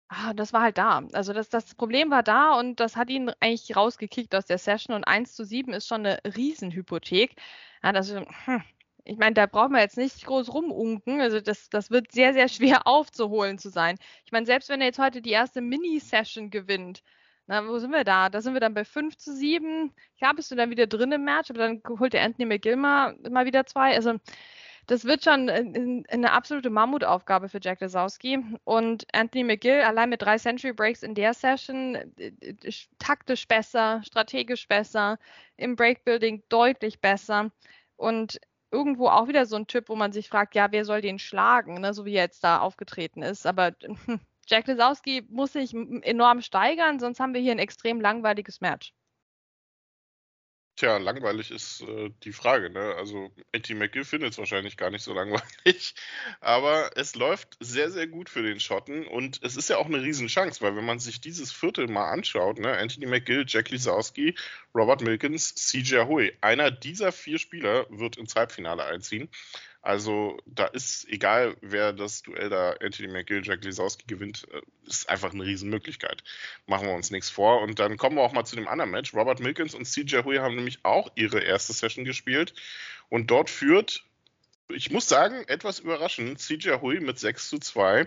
Ah, 0.09 0.35
das 0.35 0.52
war 0.52 0.62
halt 0.62 0.78
da. 0.78 1.02
Also 1.12 1.32
das, 1.32 1.49
das 1.49 1.75
Problem 1.75 2.11
war 2.11 2.23
da 2.23 2.59
und 2.59 2.80
das 2.80 2.97
hat 2.97 3.09
ihn 3.11 3.30
eigentlich 3.40 3.76
rausgekickt 3.76 4.35
aus 4.35 4.47
der 4.47 4.59
Session 4.59 4.94
und 4.97 5.04
1 5.04 5.35
zu 5.35 5.44
7 5.44 5.73
ist 5.73 5.87
schon 5.88 6.04
eine 6.06 6.18
Riesenhypothek. 6.25 7.37
Ja, 7.82 7.92
das, 7.92 8.11
hm, 8.14 8.62
ich 9.04 9.18
meine, 9.18 9.35
da 9.35 9.47
braucht 9.47 9.71
man 9.71 9.80
jetzt 9.80 9.97
nicht 9.97 10.25
groß 10.26 10.52
rumunken. 10.52 11.21
Also 11.21 11.40
das, 11.40 11.68
das 11.68 11.90
wird 11.90 12.12
sehr, 12.12 12.32
sehr 12.35 12.49
schwer 12.49 12.87
aufzuholen 12.87 13.59
zu 13.59 13.68
sein. 13.71 13.97
Ich 14.25 14.32
meine, 14.32 14.47
selbst 14.47 14.68
wenn 14.68 14.80
er 14.80 14.88
jetzt 14.88 14.99
heute 14.99 15.23
die 15.23 15.30
erste 15.30 15.61
Mini-Session 15.61 16.50
gewinnt, 16.50 17.02
na, 17.47 17.66
wo 17.66 17.78
sind 17.78 17.90
wir 17.90 18.04
da? 18.04 18.28
Da 18.28 18.40
sind 18.40 18.54
wir 18.54 18.61
dann 18.61 18.75
bei 18.75 18.85
5 18.85 19.16
zu 19.16 19.35
7. 19.35 19.92
Ja, 20.16 20.32
bist 20.32 20.50
du 20.50 20.54
dann 20.54 20.71
wieder 20.71 20.87
drin 20.87 21.12
im 21.12 21.25
Match, 21.25 21.50
aber 21.50 21.59
dann 21.59 21.82
holt 21.99 22.12
der 22.12 22.23
Anthony 22.23 22.47
McGill 22.47 22.76
mal, 22.76 23.16
wieder 23.21 23.66
zwei. 23.66 23.94
Also 23.94 24.14
das 24.87 25.04
wird 25.04 25.25
schon 25.25 25.49
eine 25.50 26.32
absolute 26.32 26.71
Mammutaufgabe 26.71 27.49
für 27.49 27.61
Jack 27.61 27.80
Lesowski. 27.80 28.38
Und 28.64 29.06
Anthony 29.12 29.44
McGill 29.44 29.80
allein 29.80 30.11
mit 30.11 30.23
drei 30.23 30.38
Century 30.38 30.73
Breaks 30.73 31.02
in 31.02 31.14
der 31.14 31.35
Session 31.35 31.97
äh, 32.16 32.32
taktisch 32.99 33.47
besser, 33.49 34.02
strategisch 34.04 34.68
besser, 34.68 35.18
im 35.56 35.75
Breakbuilding 35.76 36.44
deutlich 36.49 37.00
besser. 37.00 37.50
Und 37.97 38.40
irgendwo 38.72 39.08
auch 39.08 39.28
wieder 39.28 39.46
so 39.46 39.56
ein 39.56 39.66
Typ, 39.66 39.88
wo 39.88 39.96
man 39.96 40.12
sich 40.12 40.28
fragt, 40.28 40.54
ja, 40.54 40.72
wer 40.72 40.84
soll 40.84 41.00
den 41.02 41.18
schlagen, 41.18 41.74
ne, 41.80 41.94
so 41.94 42.04
wie 42.04 42.14
er 42.14 42.24
jetzt 42.24 42.42
da 42.44 42.60
aufgetreten 42.60 43.22
ist. 43.22 43.46
Aber 43.46 43.72
Jack 44.48 44.66
Lesowski 44.66 45.26
muss 45.30 45.52
sich 45.52 45.74
enorm 45.74 46.40
steigern, 46.40 46.98
sonst 46.98 47.20
haben 47.20 47.34
wir 47.34 47.40
hier 47.40 47.52
ein 47.52 47.58
extrem 47.58 48.00
langweiliges 48.00 48.60
Match. 48.60 48.92
Tja, 50.82 50.96
langweilig 50.96 51.52
ist 51.52 51.82
äh, 51.82 52.10
die 52.24 52.32
Frage, 52.32 52.68
ne? 52.68 52.96
Also 52.96 53.30
Eddie 53.52 53.74
McGill 53.74 54.02
findet 54.02 54.32
es 54.32 54.38
wahrscheinlich 54.38 54.76
gar 54.76 54.90
nicht 54.90 55.04
so 55.04 55.14
langweilig, 55.14 55.94
aber 56.40 56.90
es 56.96 57.14
läuft 57.14 57.56
sehr, 57.60 57.88
sehr 57.92 58.08
gut 58.08 58.28
für 58.28 58.42
den 58.42 58.58
Schotten 58.58 59.06
und 59.06 59.38
es 59.44 59.54
ist 59.54 59.70
ja 59.70 59.76
auch 59.76 59.86
eine 59.86 60.02
Riesenchance, 60.02 60.60
weil 60.60 60.74
wenn 60.74 60.84
man 60.84 60.98
sich 60.98 61.20
dieses 61.20 61.52
Viertel 61.52 61.86
mal 61.86 62.10
anschaut, 62.10 62.58
ne? 62.58 62.76
Anthony 62.76 63.06
McGill, 63.06 63.44
Jack 63.46 63.70
Lisowski, 63.70 64.34
Robert 64.74 65.02
Milkins, 65.02 65.54
CJ 65.54 65.98
Hui, 66.08 66.32
einer 66.40 66.72
dieser 66.72 67.12
vier 67.12 67.38
Spieler 67.38 67.86
wird 67.88 68.16
ins 68.16 68.34
Halbfinale 68.34 68.84
einziehen. 68.84 69.28
Also 69.82 70.38
da 70.46 70.66
ist, 70.66 71.08
egal 71.08 71.56
wer 71.60 71.92
das 71.92 72.22
Duell 72.22 72.48
da 72.48 72.70
Anthony 72.80 73.08
McGill, 73.08 73.42
Jack 73.44 73.64
Lisowski 73.64 74.04
gewinnt, 74.06 74.46
äh, 74.52 74.60
ist 74.86 75.08
einfach 75.08 75.32
eine 75.32 75.44
Riesenmöglichkeit. 75.44 76.22
Machen 76.66 76.86
wir 76.86 76.94
uns 76.94 77.10
nichts 77.10 77.30
vor. 77.30 77.60
Und 77.62 77.80
dann 77.80 77.96
kommen 77.96 78.16
wir 78.16 78.22
auch 78.22 78.32
mal 78.32 78.44
zu 78.44 78.54
dem 78.54 78.68
anderen 78.68 78.92
Match. 78.92 79.12
Robert 79.12 79.40
Milkins 79.40 79.74
und 79.74 79.84
CJ 79.84 80.18
Hui 80.24 80.36
haben 80.36 80.54
nämlich 80.54 80.84
auch 80.84 81.10
ihre 81.16 81.40
erste 81.40 81.72
Session 81.72 82.04
gespielt. 82.04 82.54
Und 83.08 83.32
dort 83.32 83.50
führt, 83.50 84.04
ich 84.68 84.92
muss 84.92 85.08
sagen, 85.08 85.42
etwas 85.48 85.80
überraschend, 85.80 86.38
CJ 86.38 86.80
Hui 86.80 87.00
mit 87.00 87.18
6 87.18 87.48
zu 87.48 87.58
2. 87.58 88.06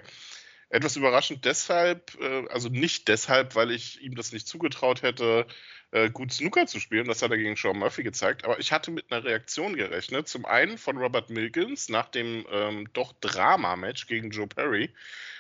Etwas 0.76 0.98
überraschend 0.98 1.46
deshalb, 1.46 2.20
äh, 2.20 2.48
also 2.50 2.68
nicht 2.68 3.08
deshalb, 3.08 3.56
weil 3.56 3.72
ich 3.72 4.02
ihm 4.02 4.16
das 4.16 4.34
nicht 4.34 4.46
zugetraut 4.46 5.04
hätte, 5.04 5.48
äh, 5.92 6.10
gut 6.10 6.34
Snooker 6.34 6.68
zu 6.68 6.82
spielen. 6.82 7.08
Das 7.08 7.22
hat 7.22 7.32
er 7.32 7.38
gegen 7.38 7.56
Sean 7.56 7.80
Murphy 7.80 8.04
gezeigt. 8.04 8.44
Aber 8.44 8.60
ich 8.60 8.74
hatte 8.74 8.92
mit 8.92 9.10
einer 9.10 9.24
Reaktion 9.24 9.78
gerechnet. 9.78 10.28
Zum 10.28 10.46
einen 10.46 10.78
von 10.78 10.98
Robert 10.98 11.30
Milkins 11.30 11.88
nach 11.88 12.10
dem 12.10 12.46
ähm, 12.52 12.90
doch 12.92 13.14
Drama-Match 13.22 14.08
gegen 14.08 14.32
Joe 14.32 14.48
Perry. 14.48 14.94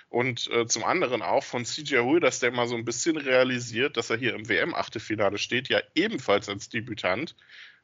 Und 0.07 0.49
äh, 0.51 0.67
zum 0.67 0.85
anderen 0.85 1.21
auch 1.21 1.43
von 1.43 1.65
CJ 1.65 1.97
Hui, 1.97 2.21
dass 2.21 2.39
der 2.39 2.51
mal 2.51 2.69
so 2.69 2.75
ein 2.75 2.85
bisschen 2.85 3.17
realisiert, 3.17 3.97
dass 3.97 4.09
er 4.09 4.15
hier 4.15 4.35
im 4.35 4.47
WM-Achtelfinale 4.47 5.37
steht, 5.37 5.67
ja 5.67 5.81
ebenfalls 5.95 6.47
als 6.47 6.69
Debütant. 6.69 7.35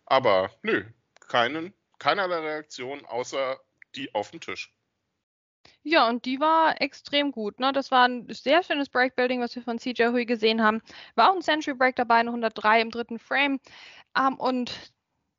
Aber 0.05 0.51
nö, 0.61 0.85
keinen, 1.27 1.73
keinerlei 1.99 2.39
Reaktion 2.39 3.05
außer 3.05 3.59
die 3.95 4.15
auf 4.15 4.31
dem 4.31 4.39
Tisch. 4.39 4.71
Ja, 5.83 6.07
und 6.07 6.25
die 6.25 6.39
war 6.39 6.79
extrem 6.79 7.31
gut. 7.31 7.59
Ne? 7.59 7.71
Das 7.73 7.89
war 7.89 8.07
ein 8.07 8.27
sehr 8.29 8.63
schönes 8.63 8.89
Breakbuilding, 8.89 9.41
was 9.41 9.55
wir 9.55 9.63
von 9.63 9.79
CJ 9.79 10.09
Hui 10.09 10.25
gesehen 10.25 10.61
haben. 10.61 10.81
War 11.15 11.31
auch 11.31 11.35
ein 11.35 11.41
Century 11.41 11.73
Break 11.73 11.95
dabei, 11.95 12.15
eine 12.15 12.29
103 12.29 12.81
im 12.81 12.91
dritten 12.91 13.19
Frame. 13.19 13.59
Um, 14.17 14.37
und 14.37 14.93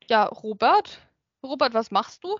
ja, 0.07 0.25
Robert, 0.25 0.99
Robert, 1.43 1.73
was 1.73 1.91
machst 1.91 2.23
du? 2.23 2.37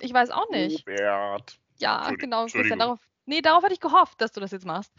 Ich 0.00 0.12
weiß 0.12 0.30
auch 0.30 0.48
nicht. 0.50 0.86
Robert. 0.88 1.58
Ja, 1.78 2.10
genau. 2.12 2.46
Christian, 2.46 2.78
darauf, 2.78 2.98
Nee, 3.28 3.42
darauf 3.42 3.64
hatte 3.64 3.74
ich 3.74 3.80
gehofft, 3.80 4.20
dass 4.20 4.30
du 4.30 4.40
das 4.40 4.52
jetzt 4.52 4.64
machst. 4.64 4.92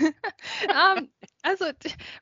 um, 0.00 0.06
ähm, 0.98 1.12
also, 1.42 1.66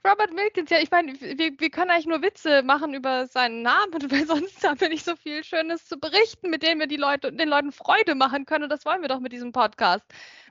Robert 0.04 0.32
Milkins, 0.32 0.70
ja, 0.70 0.80
ich 0.80 0.90
meine, 0.90 1.18
wir, 1.20 1.52
wir 1.58 1.70
können 1.70 1.90
eigentlich 1.90 2.06
nur 2.06 2.20
Witze 2.20 2.62
machen 2.62 2.94
über 2.94 3.28
seinen 3.28 3.62
Namen, 3.62 3.92
weil 4.10 4.26
sonst 4.26 4.62
haben 4.66 4.80
wir 4.80 4.88
nicht 4.88 5.04
so 5.04 5.14
viel 5.14 5.44
Schönes 5.44 5.86
zu 5.86 5.98
berichten, 5.98 6.50
mit 6.50 6.64
dem 6.64 6.80
wir 6.80 6.88
die 6.88 6.96
Leute, 6.96 7.32
den 7.32 7.48
Leuten 7.48 7.70
Freude 7.70 8.16
machen 8.16 8.44
können. 8.44 8.64
Und 8.64 8.70
das 8.70 8.84
wollen 8.84 9.02
wir 9.02 9.08
doch 9.08 9.20
mit 9.20 9.32
diesem 9.32 9.52
Podcast. 9.52 10.04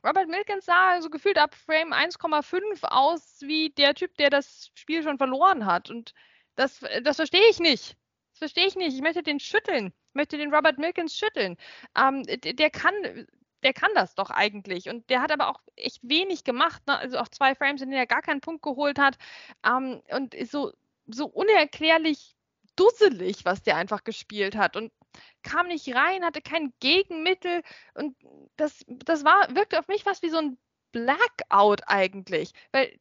Robert 0.05 0.29
Milkins 0.29 0.65
sah 0.65 0.91
also 0.91 1.09
gefühlt 1.09 1.37
ab 1.37 1.55
Frame 1.55 1.91
1,5 1.93 2.83
aus 2.83 3.41
wie 3.41 3.71
der 3.71 3.95
Typ, 3.95 4.15
der 4.15 4.29
das 4.29 4.71
Spiel 4.75 5.03
schon 5.03 5.17
verloren 5.17 5.65
hat. 5.65 5.89
Und 5.89 6.13
das, 6.55 6.79
das 7.03 7.17
verstehe 7.17 7.49
ich 7.49 7.59
nicht. 7.59 7.97
Das 8.31 8.39
verstehe 8.39 8.67
ich 8.67 8.75
nicht. 8.75 8.95
Ich 8.95 9.01
möchte 9.01 9.23
den 9.23 9.39
schütteln. 9.41 9.87
Ich 9.87 10.15
möchte 10.15 10.37
den 10.37 10.53
Robert 10.53 10.77
Milkins 10.77 11.17
schütteln. 11.17 11.57
Ähm, 11.97 12.23
der 12.23 12.69
kann 12.69 13.27
der 13.65 13.73
kann 13.73 13.89
das 13.95 14.13
doch 14.13 14.29
eigentlich. 14.29 14.89
Und 14.89 15.09
der 15.09 15.21
hat 15.21 15.31
aber 15.31 15.49
auch 15.49 15.59
echt 15.75 15.99
wenig 16.03 16.43
gemacht. 16.43 16.83
Ne? 16.87 16.97
Also 16.97 17.17
auch 17.17 17.27
zwei 17.27 17.55
Frames, 17.55 17.81
in 17.81 17.89
denen 17.89 17.99
er 17.99 18.05
gar 18.05 18.21
keinen 18.21 18.39
Punkt 18.39 18.61
geholt 18.61 18.99
hat. 18.99 19.17
Ähm, 19.65 20.01
und 20.11 20.35
so, 20.49 20.71
so 21.07 21.25
unerklärlich 21.25 22.35
dusselig, 22.75 23.43
was 23.43 23.63
der 23.63 23.77
einfach 23.77 24.03
gespielt 24.03 24.55
hat. 24.55 24.75
Und 24.75 24.93
kam 25.41 25.67
nicht 25.67 25.93
rein, 25.95 26.23
hatte 26.23 26.41
kein 26.41 26.73
Gegenmittel. 26.79 27.63
Und 27.95 28.15
das, 28.55 28.85
das 28.87 29.25
war, 29.25 29.53
wirkte 29.55 29.79
auf 29.79 29.87
mich 29.87 30.03
fast 30.03 30.21
wie 30.21 30.29
so 30.29 30.37
ein 30.37 30.57
Blackout 30.91 31.81
eigentlich. 31.87 32.51
Weil 32.71 32.99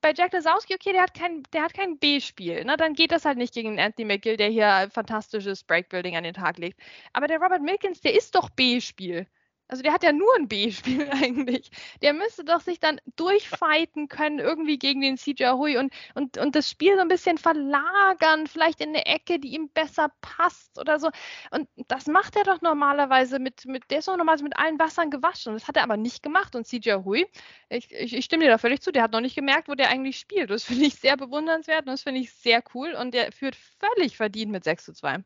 bei 0.00 0.14
Jack 0.14 0.32
Lesowski, 0.32 0.74
okay, 0.74 0.92
der 0.92 1.02
hat 1.02 1.14
kein, 1.14 1.42
der 1.52 1.64
hat 1.64 1.74
kein 1.74 1.98
B-Spiel. 1.98 2.64
Ne? 2.64 2.76
Dann 2.76 2.94
geht 2.94 3.10
das 3.10 3.24
halt 3.24 3.36
nicht 3.36 3.52
gegen 3.52 3.80
Anthony 3.80 4.06
McGill, 4.06 4.36
der 4.36 4.48
hier 4.48 4.88
fantastisches 4.92 5.64
Breakbuilding 5.64 6.16
an 6.16 6.22
den 6.22 6.34
Tag 6.34 6.58
legt. 6.58 6.78
Aber 7.12 7.26
der 7.26 7.40
Robert 7.40 7.62
Milkins, 7.62 8.00
der 8.00 8.14
ist 8.14 8.36
doch 8.36 8.48
B-Spiel. 8.50 9.26
Also 9.68 9.82
der 9.82 9.92
hat 9.92 10.02
ja 10.02 10.12
nur 10.12 10.28
ein 10.36 10.46
B-Spiel 10.46 11.08
eigentlich. 11.10 11.70
Der 12.02 12.12
müsste 12.12 12.44
doch 12.44 12.60
sich 12.60 12.80
dann 12.80 13.00
durchfighten 13.16 14.08
können, 14.08 14.38
irgendwie 14.38 14.78
gegen 14.78 15.00
den 15.00 15.16
CJ 15.16 15.52
Hui 15.52 15.78
und, 15.78 15.92
und, 16.14 16.36
und 16.38 16.54
das 16.54 16.70
Spiel 16.70 16.94
so 16.96 17.00
ein 17.00 17.08
bisschen 17.08 17.38
verlagern, 17.38 18.46
vielleicht 18.46 18.80
in 18.80 18.90
eine 18.90 19.06
Ecke, 19.06 19.38
die 19.38 19.54
ihm 19.54 19.70
besser 19.70 20.10
passt 20.20 20.78
oder 20.78 20.98
so. 20.98 21.10
Und 21.50 21.68
das 21.88 22.06
macht 22.06 22.36
er 22.36 22.44
doch 22.44 22.60
normalerweise 22.60 23.38
mit, 23.38 23.64
mit 23.66 23.90
der 23.90 24.00
ist 24.00 24.08
doch 24.08 24.16
normalerweise 24.16 24.44
mit 24.44 24.56
allen 24.58 24.78
Wassern 24.78 25.10
gewaschen. 25.10 25.54
Das 25.54 25.66
hat 25.66 25.76
er 25.76 25.82
aber 25.82 25.96
nicht 25.96 26.22
gemacht. 26.22 26.54
Und 26.54 26.66
CJ 26.66 26.92
Hui, 27.04 27.26
ich, 27.70 27.90
ich, 27.90 28.14
ich 28.14 28.24
stimme 28.24 28.44
dir 28.44 28.50
da 28.50 28.58
völlig 28.58 28.82
zu, 28.82 28.92
der 28.92 29.02
hat 29.02 29.12
noch 29.12 29.20
nicht 29.20 29.34
gemerkt, 29.34 29.68
wo 29.68 29.74
der 29.74 29.88
eigentlich 29.88 30.18
spielt. 30.18 30.50
Das 30.50 30.64
finde 30.64 30.86
ich 30.86 30.94
sehr 30.96 31.16
bewundernswert 31.16 31.86
und 31.86 31.92
das 31.92 32.02
finde 32.02 32.20
ich 32.20 32.32
sehr 32.34 32.62
cool. 32.74 32.94
Und 32.94 33.14
der 33.14 33.32
führt 33.32 33.56
völlig 33.56 34.16
verdient 34.16 34.52
mit 34.52 34.64
6 34.64 34.84
zu 34.84 34.92
2. 34.92 35.24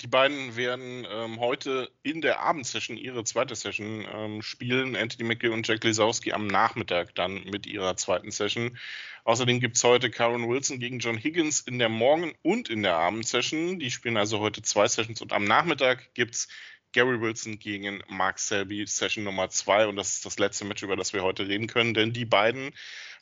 Die 0.00 0.06
beiden 0.06 0.56
werden 0.56 1.06
ähm, 1.10 1.40
heute 1.40 1.90
in 2.02 2.22
der 2.22 2.40
Abendsession 2.40 2.96
ihre 2.96 3.22
zweite 3.24 3.54
Session 3.54 4.06
ähm, 4.10 4.40
spielen. 4.40 4.96
Anthony 4.96 5.28
McGill 5.28 5.50
und 5.50 5.68
Jack 5.68 5.84
Lisowski 5.84 6.32
am 6.32 6.46
Nachmittag 6.46 7.14
dann 7.14 7.44
mit 7.44 7.66
ihrer 7.66 7.96
zweiten 7.96 8.30
Session. 8.30 8.78
Außerdem 9.24 9.60
gibt 9.60 9.76
es 9.76 9.84
heute 9.84 10.10
Karen 10.10 10.48
Wilson 10.48 10.78
gegen 10.78 11.00
John 11.00 11.18
Higgins 11.18 11.60
in 11.60 11.78
der 11.78 11.90
Morgen- 11.90 12.32
und 12.40 12.70
in 12.70 12.82
der 12.82 12.96
Abendsession. 12.96 13.78
Die 13.78 13.90
spielen 13.90 14.16
also 14.16 14.40
heute 14.40 14.62
zwei 14.62 14.88
Sessions 14.88 15.20
und 15.20 15.34
am 15.34 15.44
Nachmittag 15.44 16.14
gibt 16.14 16.34
es 16.34 16.48
Gary 16.92 17.20
Wilson 17.20 17.58
gegen 17.58 18.02
Mark 18.08 18.38
Selby, 18.38 18.86
Session 18.86 19.24
Nummer 19.24 19.50
zwei. 19.50 19.86
Und 19.86 19.96
das 19.96 20.14
ist 20.14 20.24
das 20.24 20.38
letzte 20.38 20.64
Match, 20.64 20.82
über 20.82 20.96
das 20.96 21.12
wir 21.12 21.22
heute 21.22 21.46
reden 21.46 21.66
können, 21.66 21.92
denn 21.92 22.14
die 22.14 22.24
beiden 22.24 22.72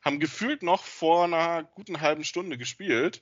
haben 0.05 0.21
gefühlt 0.21 0.63
noch 0.63 0.85
vor 0.85 1.25
einer 1.25 1.65
guten 1.65 2.01
halben 2.01 2.23
Stunde 2.23 2.57
gespielt. 2.57 3.21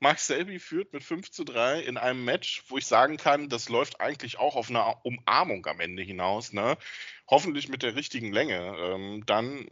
Mark 0.00 0.18
Selby 0.18 0.58
führt 0.58 0.92
mit 0.92 1.04
5 1.04 1.30
zu 1.30 1.44
3 1.44 1.80
in 1.80 1.96
einem 1.96 2.24
Match, 2.24 2.64
wo 2.68 2.76
ich 2.76 2.86
sagen 2.86 3.16
kann, 3.16 3.48
das 3.48 3.68
läuft 3.68 4.00
eigentlich 4.00 4.38
auch 4.38 4.56
auf 4.56 4.68
eine 4.68 4.84
Umarmung 5.04 5.64
am 5.66 5.78
Ende 5.80 6.02
hinaus. 6.02 6.52
Ne? 6.52 6.76
Hoffentlich 7.28 7.68
mit 7.68 7.82
der 7.82 7.94
richtigen 7.94 8.32
Länge. 8.32 8.74
Ähm, 8.78 9.24
dann 9.26 9.68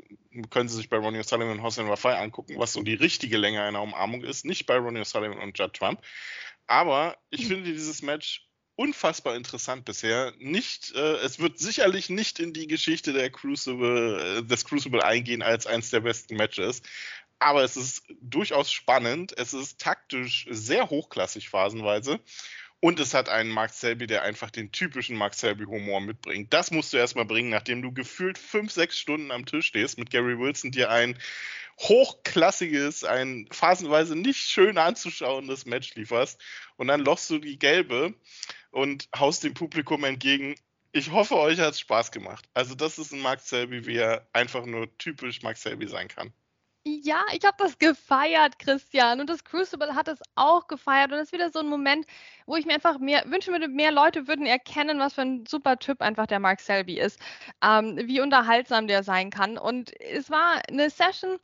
können 0.51 0.69
Sie 0.69 0.77
sich 0.77 0.89
bei 0.89 0.99
Ronnie 0.99 1.19
O'Sullivan 1.19 1.51
und 1.51 1.63
Hossein 1.63 1.89
Rafai 1.89 2.17
angucken, 2.17 2.59
was 2.59 2.73
so 2.73 2.83
die 2.83 2.95
richtige 2.95 3.39
Länge 3.39 3.63
einer 3.63 3.83
Umarmung 3.83 4.23
ist. 4.23 4.45
Nicht 4.45 4.67
bei 4.67 4.77
Ronnie 4.77 5.01
O'Sullivan 5.01 5.43
und 5.43 5.59
Judd 5.59 5.75
Trump. 5.75 6.01
Aber 6.67 7.17
ich 7.31 7.49
finde 7.49 7.73
dieses 7.73 8.03
Match 8.03 8.47
unfassbar 8.81 9.37
interessant 9.37 9.85
bisher. 9.85 10.33
Nicht, 10.39 10.95
äh, 10.95 11.17
es 11.17 11.39
wird 11.39 11.59
sicherlich 11.59 12.09
nicht 12.09 12.39
in 12.39 12.55
die 12.55 12.67
Geschichte 12.67 13.13
der 13.13 13.29
Crucible, 13.29 14.39
äh, 14.39 14.43
des 14.43 14.65
Crucible 14.65 15.05
eingehen 15.05 15.43
als 15.43 15.67
eines 15.67 15.91
der 15.91 16.01
besten 16.01 16.37
Matches 16.37 16.81
aber 17.41 17.65
es 17.65 17.77
ist 17.77 18.05
durchaus 18.21 18.71
spannend. 18.71 19.37
Es 19.37 19.55
ist 19.55 19.81
taktisch 19.81 20.47
sehr 20.51 20.91
hochklassig 20.91 21.49
phasenweise. 21.49 22.21
Und 22.83 22.99
es 22.99 23.13
hat 23.13 23.29
einen 23.29 23.51
Mark 23.51 23.75
Selby, 23.75 24.07
der 24.07 24.23
einfach 24.23 24.51
den 24.51 24.73
typischen 24.73 25.17
Mark 25.17 25.35
Selby-Humor 25.35 26.01
mitbringt. 26.01 26.53
Das 26.53 26.71
musst 26.71 26.93
du 26.93 26.97
erstmal 26.97 27.27
bringen, 27.27 27.51
nachdem 27.51 27.83
du 27.83 27.93
gefühlt 27.93 28.39
fünf, 28.39 28.73
sechs 28.73 28.99
Stunden 28.99 29.31
am 29.33 29.45
Tisch 29.45 29.67
stehst 29.67 29.99
mit 29.99 30.11
Gary 30.11 30.39
Wilson, 30.39 30.71
dir 30.71 30.91
ein 30.91 31.19
hochklassiges, 31.81 33.05
ein 33.05 33.49
phasenweise 33.51 34.17
nicht 34.17 34.41
schön 34.41 34.79
anzuschauendes 34.79 35.67
Match 35.67 35.95
lieferst. 35.95 36.41
Und 36.77 36.89
dann 36.89 37.01
lochst 37.01 37.29
du 37.31 37.39
die 37.39 37.59
gelbe 37.59 38.15
und 38.71 39.09
haust 39.15 39.45
dem 39.45 39.55
Publikum 39.55 40.05
entgegen. 40.05 40.55
Ich 40.93 41.11
hoffe, 41.11 41.37
euch 41.37 41.59
hat 41.61 41.75
es 41.75 41.81
Spaß 41.81 42.13
gemacht. 42.13 42.49
Also, 42.55 42.75
das 42.75 42.99
ist 42.99 43.13
ein 43.13 43.21
Mark 43.21 43.41
Selby, 43.41 43.87
wie 43.87 43.97
er 43.97 44.27
einfach 44.33 44.65
nur 44.67 44.97
typisch 44.99 45.43
Mark 45.43 45.57
Selby 45.57 45.87
sein 45.87 46.09
kann. 46.09 46.33
Ja, 46.87 47.23
ich 47.35 47.45
habe 47.45 47.57
das 47.59 47.79
gefeiert, 47.79 48.59
Christian. 48.59 49.21
Und 49.21 49.29
das 49.29 49.45
Crucible 49.45 49.95
hat 49.95 50.09
es 50.09 50.19
auch 50.35 50.67
gefeiert. 50.67 51.13
Und 51.13 51.19
es 51.19 51.25
ist 51.29 51.33
wieder 51.33 51.51
so 51.51 51.59
ein 51.59 51.69
Moment, 51.69 52.07
wo 52.47 52.57
ich 52.57 52.65
mir 52.65 52.73
einfach 52.75 52.99
mehr 52.99 53.23
wünschen 53.27 53.53
würde, 53.53 53.69
mehr 53.69 53.93
Leute 53.93 54.27
würden 54.29 54.47
erkennen, 54.47 54.99
was 54.99 55.13
für 55.15 55.21
ein 55.23 55.45
super 55.47 55.79
Typ 55.79 56.01
einfach 56.01 56.27
der 56.27 56.41
Mark 56.41 56.61
Selby 56.61 56.99
ist. 56.99 57.21
Ähm, 57.63 57.99
wie 58.05 58.21
unterhaltsam 58.21 58.87
der 58.87 59.03
sein 59.03 59.29
kann. 59.31 59.59
Und 59.59 59.93
es 60.01 60.31
war 60.31 60.63
eine 60.71 60.89
Session, 60.89 61.37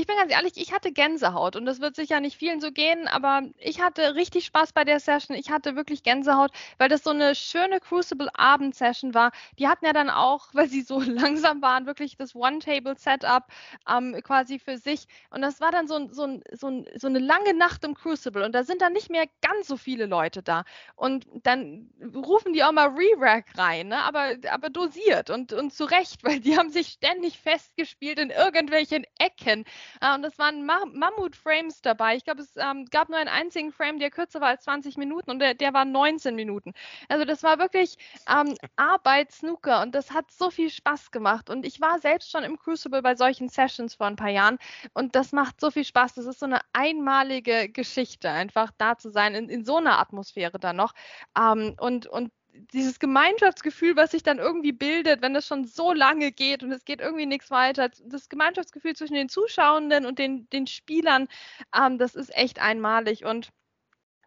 ich 0.00 0.06
bin 0.06 0.16
ganz 0.16 0.32
ehrlich, 0.32 0.54
ich 0.56 0.72
hatte 0.72 0.92
Gänsehaut 0.92 1.56
und 1.56 1.66
das 1.66 1.80
wird 1.80 1.94
sicher 1.94 2.20
nicht 2.20 2.36
vielen 2.36 2.60
so 2.60 2.72
gehen, 2.72 3.06
aber 3.06 3.42
ich 3.58 3.82
hatte 3.82 4.14
richtig 4.14 4.46
Spaß 4.46 4.72
bei 4.72 4.82
der 4.84 4.98
Session. 4.98 5.36
Ich 5.36 5.50
hatte 5.50 5.76
wirklich 5.76 6.02
Gänsehaut, 6.02 6.52
weil 6.78 6.88
das 6.88 7.02
so 7.02 7.10
eine 7.10 7.34
schöne 7.34 7.80
Crucible-Abend-Session 7.80 9.12
war. 9.12 9.30
Die 9.58 9.68
hatten 9.68 9.84
ja 9.84 9.92
dann 9.92 10.08
auch, 10.08 10.48
weil 10.54 10.68
sie 10.68 10.80
so 10.80 11.00
langsam 11.00 11.60
waren, 11.60 11.84
wirklich 11.84 12.16
das 12.16 12.34
One-Table-Setup 12.34 13.44
ähm, 13.88 14.18
quasi 14.22 14.58
für 14.58 14.78
sich. 14.78 15.06
Und 15.28 15.42
das 15.42 15.60
war 15.60 15.70
dann 15.70 15.86
so, 15.86 16.08
so, 16.10 16.40
so, 16.52 16.84
so 16.96 17.06
eine 17.06 17.18
lange 17.18 17.52
Nacht 17.52 17.84
im 17.84 17.94
Crucible 17.94 18.44
und 18.44 18.54
da 18.54 18.64
sind 18.64 18.80
dann 18.80 18.94
nicht 18.94 19.10
mehr 19.10 19.26
ganz 19.42 19.68
so 19.68 19.76
viele 19.76 20.06
Leute 20.06 20.42
da. 20.42 20.64
Und 20.96 21.26
dann 21.42 21.90
rufen 22.14 22.54
die 22.54 22.64
auch 22.64 22.72
mal 22.72 22.88
Re-Rack 22.88 23.58
rein, 23.58 23.88
ne? 23.88 24.02
aber, 24.02 24.36
aber 24.50 24.70
dosiert 24.70 25.28
und, 25.28 25.52
und 25.52 25.74
zu 25.74 25.84
Recht, 25.84 26.24
weil 26.24 26.40
die 26.40 26.56
haben 26.56 26.70
sich 26.70 26.88
ständig 26.88 27.38
festgespielt 27.38 28.18
in 28.18 28.30
irgendwelchen 28.30 29.04
Ecken. 29.18 29.66
Äh, 30.00 30.14
und 30.14 30.24
es 30.24 30.38
waren 30.38 30.64
Mammut-Frames 30.66 31.82
dabei. 31.82 32.16
Ich 32.16 32.24
glaube, 32.24 32.42
es 32.42 32.56
ähm, 32.56 32.86
gab 32.86 33.08
nur 33.08 33.18
einen 33.18 33.28
einzigen 33.28 33.72
Frame, 33.72 33.98
der 33.98 34.10
kürzer 34.10 34.40
war 34.40 34.48
als 34.48 34.64
20 34.64 34.96
Minuten 34.96 35.30
und 35.30 35.38
der, 35.38 35.54
der 35.54 35.72
war 35.74 35.84
19 35.84 36.34
Minuten. 36.34 36.72
Also 37.08 37.24
das 37.24 37.42
war 37.42 37.58
wirklich 37.58 37.96
ähm, 38.28 38.56
Arbeit 38.76 39.32
Snooker 39.32 39.82
und 39.82 39.94
das 39.94 40.12
hat 40.12 40.30
so 40.30 40.50
viel 40.50 40.70
Spaß 40.70 41.10
gemacht. 41.10 41.50
Und 41.50 41.66
ich 41.66 41.80
war 41.80 41.98
selbst 41.98 42.30
schon 42.30 42.44
im 42.44 42.58
Crucible 42.58 43.02
bei 43.02 43.14
solchen 43.14 43.48
Sessions 43.48 43.94
vor 43.94 44.06
ein 44.06 44.16
paar 44.16 44.30
Jahren 44.30 44.58
und 44.94 45.14
das 45.14 45.32
macht 45.32 45.60
so 45.60 45.70
viel 45.70 45.84
Spaß. 45.84 46.14
Das 46.14 46.26
ist 46.26 46.40
so 46.40 46.46
eine 46.46 46.60
einmalige 46.72 47.68
Geschichte, 47.68 48.30
einfach 48.30 48.70
da 48.78 48.96
zu 48.98 49.10
sein, 49.10 49.34
in, 49.34 49.48
in 49.48 49.64
so 49.64 49.76
einer 49.76 49.98
Atmosphäre 49.98 50.58
dann 50.58 50.76
noch. 50.76 50.92
Ähm, 51.36 51.74
und, 51.78 52.06
und 52.06 52.30
dieses 52.72 52.98
Gemeinschaftsgefühl, 52.98 53.96
was 53.96 54.12
sich 54.12 54.22
dann 54.22 54.38
irgendwie 54.38 54.72
bildet, 54.72 55.22
wenn 55.22 55.34
das 55.34 55.46
schon 55.46 55.64
so 55.64 55.92
lange 55.92 56.32
geht 56.32 56.62
und 56.62 56.72
es 56.72 56.84
geht 56.84 57.00
irgendwie 57.00 57.26
nichts 57.26 57.50
weiter, 57.50 57.90
das 58.04 58.28
Gemeinschaftsgefühl 58.28 58.94
zwischen 58.94 59.14
den 59.14 59.28
Zuschauenden 59.28 60.06
und 60.06 60.18
den, 60.18 60.48
den 60.50 60.66
Spielern, 60.66 61.28
ähm, 61.76 61.98
das 61.98 62.14
ist 62.14 62.34
echt 62.36 62.60
einmalig. 62.60 63.24
Und 63.24 63.50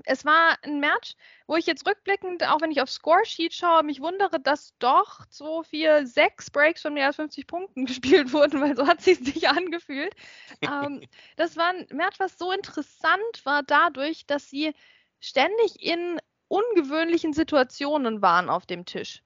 es 0.05 0.25
war 0.25 0.57
ein 0.63 0.79
Match, 0.79 1.13
wo 1.47 1.55
ich 1.55 1.65
jetzt 1.65 1.87
rückblickend, 1.87 2.47
auch 2.47 2.61
wenn 2.61 2.71
ich 2.71 2.81
auf 2.81 2.89
Scoresheet 2.89 3.53
schaue, 3.53 3.83
mich 3.83 4.01
wundere, 4.01 4.39
dass 4.39 4.73
doch 4.79 5.25
2, 5.27 5.63
4, 5.63 6.07
6 6.07 6.51
Breaks 6.51 6.81
von 6.81 6.93
mehr 6.93 7.07
als 7.07 7.15
50 7.17 7.47
Punkten 7.47 7.85
gespielt 7.85 8.33
wurden, 8.33 8.61
weil 8.61 8.75
so 8.75 8.87
hat 8.87 9.05
es 9.05 9.19
sich 9.19 9.47
angefühlt. 9.47 10.13
ähm, 10.61 11.01
das 11.35 11.57
war 11.57 11.69
ein 11.69 11.87
Match, 11.91 12.19
was 12.19 12.37
so 12.37 12.51
interessant 12.51 13.45
war 13.45 13.63
dadurch, 13.63 14.25
dass 14.25 14.49
sie 14.49 14.73
ständig 15.19 15.79
in 15.79 16.19
ungewöhnlichen 16.53 17.33
Situationen 17.33 18.21
waren 18.21 18.49
auf 18.49 18.65
dem 18.67 18.85
Tisch. 18.85 19.23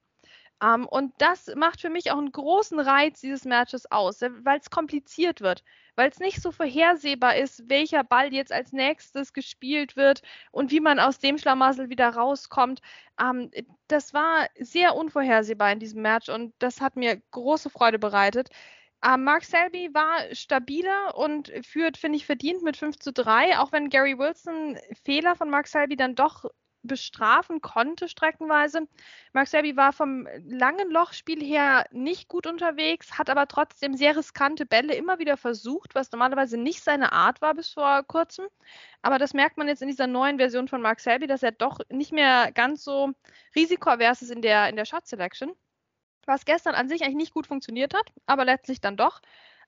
Ähm, 0.62 0.86
und 0.86 1.12
das 1.18 1.54
macht 1.54 1.80
für 1.80 1.90
mich 1.90 2.10
auch 2.10 2.18
einen 2.18 2.32
großen 2.32 2.80
Reiz 2.80 3.20
dieses 3.20 3.44
Matches 3.44 3.90
aus, 3.90 4.22
weil 4.22 4.58
es 4.58 4.70
kompliziert 4.70 5.40
wird, 5.40 5.62
weil 5.94 6.10
es 6.10 6.18
nicht 6.18 6.42
so 6.42 6.50
vorhersehbar 6.50 7.36
ist, 7.36 7.68
welcher 7.68 8.02
Ball 8.02 8.32
jetzt 8.32 8.52
als 8.52 8.72
nächstes 8.72 9.32
gespielt 9.32 9.94
wird 9.96 10.22
und 10.50 10.70
wie 10.72 10.80
man 10.80 10.98
aus 10.98 11.18
dem 11.18 11.38
Schlamassel 11.38 11.90
wieder 11.90 12.08
rauskommt. 12.08 12.80
Ähm, 13.20 13.50
das 13.88 14.14
war 14.14 14.48
sehr 14.58 14.96
unvorhersehbar 14.96 15.70
in 15.72 15.80
diesem 15.80 16.02
Match 16.02 16.28
und 16.28 16.54
das 16.58 16.80
hat 16.80 16.96
mir 16.96 17.20
große 17.30 17.70
Freude 17.70 17.98
bereitet. 17.98 18.48
Ähm, 19.04 19.22
Mark 19.24 19.44
Selby 19.44 19.90
war 19.94 20.34
stabiler 20.34 21.16
und 21.16 21.52
führt, 21.64 21.96
finde 21.98 22.16
ich, 22.16 22.26
verdient 22.26 22.62
mit 22.62 22.76
5 22.76 22.98
zu 22.98 23.12
3, 23.12 23.58
auch 23.58 23.70
wenn 23.70 23.90
Gary 23.90 24.18
Wilson 24.18 24.76
Fehler 25.04 25.36
von 25.36 25.50
Mark 25.50 25.68
Selby 25.68 25.96
dann 25.96 26.16
doch 26.16 26.46
bestrafen 26.88 27.60
konnte 27.60 28.08
streckenweise. 28.08 28.88
Mark 29.32 29.46
Selby 29.46 29.76
war 29.76 29.92
vom 29.92 30.26
langen 30.44 30.90
Lochspiel 30.90 31.40
her 31.40 31.86
nicht 31.92 32.26
gut 32.26 32.48
unterwegs, 32.48 33.16
hat 33.16 33.30
aber 33.30 33.46
trotzdem 33.46 33.94
sehr 33.94 34.16
riskante 34.16 34.66
Bälle 34.66 34.94
immer 34.94 35.20
wieder 35.20 35.36
versucht, 35.36 35.94
was 35.94 36.10
normalerweise 36.10 36.56
nicht 36.56 36.82
seine 36.82 37.12
Art 37.12 37.40
war 37.40 37.54
bis 37.54 37.68
vor 37.70 38.02
kurzem. 38.02 38.46
Aber 39.02 39.18
das 39.18 39.34
merkt 39.34 39.56
man 39.56 39.68
jetzt 39.68 39.82
in 39.82 39.88
dieser 39.88 40.08
neuen 40.08 40.38
Version 40.38 40.66
von 40.66 40.82
Mark 40.82 40.98
Selby, 40.98 41.28
dass 41.28 41.44
er 41.44 41.52
doch 41.52 41.78
nicht 41.90 42.12
mehr 42.12 42.50
ganz 42.52 42.82
so 42.82 43.12
risikoavers 43.54 44.22
ist 44.22 44.32
in 44.32 44.42
der, 44.42 44.68
in 44.68 44.74
der 44.74 44.84
Shot 44.84 45.06
Selection. 45.06 45.52
Was 46.26 46.44
gestern 46.44 46.74
an 46.74 46.88
sich 46.88 47.02
eigentlich 47.02 47.16
nicht 47.16 47.34
gut 47.34 47.46
funktioniert 47.46 47.94
hat, 47.94 48.12
aber 48.26 48.44
letztlich 48.44 48.80
dann 48.80 48.96
doch. 48.96 49.20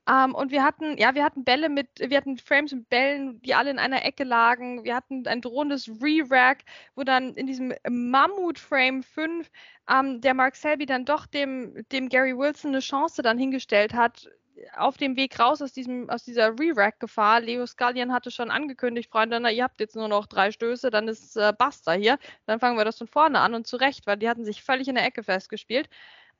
Ähm, 0.08 0.34
und 0.34 0.50
wir 0.50 0.64
hatten, 0.64 0.96
ja, 0.98 1.14
wir 1.14 1.24
hatten 1.24 1.44
Bälle 1.44 1.68
mit, 1.68 1.88
wir 1.98 2.16
hatten 2.16 2.38
Frames 2.38 2.72
mit 2.72 2.88
Bällen, 2.88 3.40
die 3.42 3.54
alle 3.54 3.70
in 3.70 3.78
einer 3.78 4.04
Ecke 4.04 4.24
lagen. 4.24 4.84
Wir 4.84 4.96
hatten 4.96 5.26
ein 5.26 5.40
drohendes 5.40 5.88
Re-Rack, 5.88 6.64
wo 6.94 7.04
dann 7.04 7.34
in 7.34 7.46
diesem 7.46 7.74
Mammut-Frame 7.88 9.02
5 9.02 9.50
ähm, 9.90 10.20
der 10.20 10.34
Mark 10.34 10.56
Selby 10.56 10.86
dann 10.86 11.04
doch 11.04 11.26
dem, 11.26 11.84
dem 11.92 12.08
Gary 12.08 12.36
Wilson 12.36 12.70
eine 12.70 12.80
Chance 12.80 13.22
dann 13.22 13.38
hingestellt 13.38 13.94
hat, 13.94 14.28
auf 14.76 14.96
dem 14.96 15.16
Weg 15.16 15.38
raus 15.38 15.62
aus, 15.62 15.72
diesem, 15.72 16.08
aus 16.10 16.24
dieser 16.24 16.58
Re-Rack-Gefahr. 16.58 17.40
Leo 17.40 17.66
Scullion 17.66 18.12
hatte 18.12 18.30
schon 18.30 18.50
angekündigt, 18.50 19.10
Freunde, 19.10 19.40
na, 19.40 19.50
ihr 19.50 19.64
habt 19.64 19.80
jetzt 19.80 19.96
nur 19.96 20.08
noch 20.08 20.26
drei 20.26 20.50
Stöße, 20.50 20.90
dann 20.90 21.08
ist 21.08 21.36
äh, 21.36 21.52
Buster 21.56 21.92
hier. 21.92 22.18
Dann 22.46 22.60
fangen 22.60 22.76
wir 22.76 22.84
das 22.84 22.98
von 22.98 23.06
vorne 23.06 23.40
an 23.40 23.54
und 23.54 23.66
zurecht, 23.66 24.06
weil 24.06 24.16
die 24.16 24.28
hatten 24.28 24.44
sich 24.44 24.62
völlig 24.62 24.88
in 24.88 24.96
der 24.96 25.04
Ecke 25.04 25.22
festgespielt. 25.22 25.88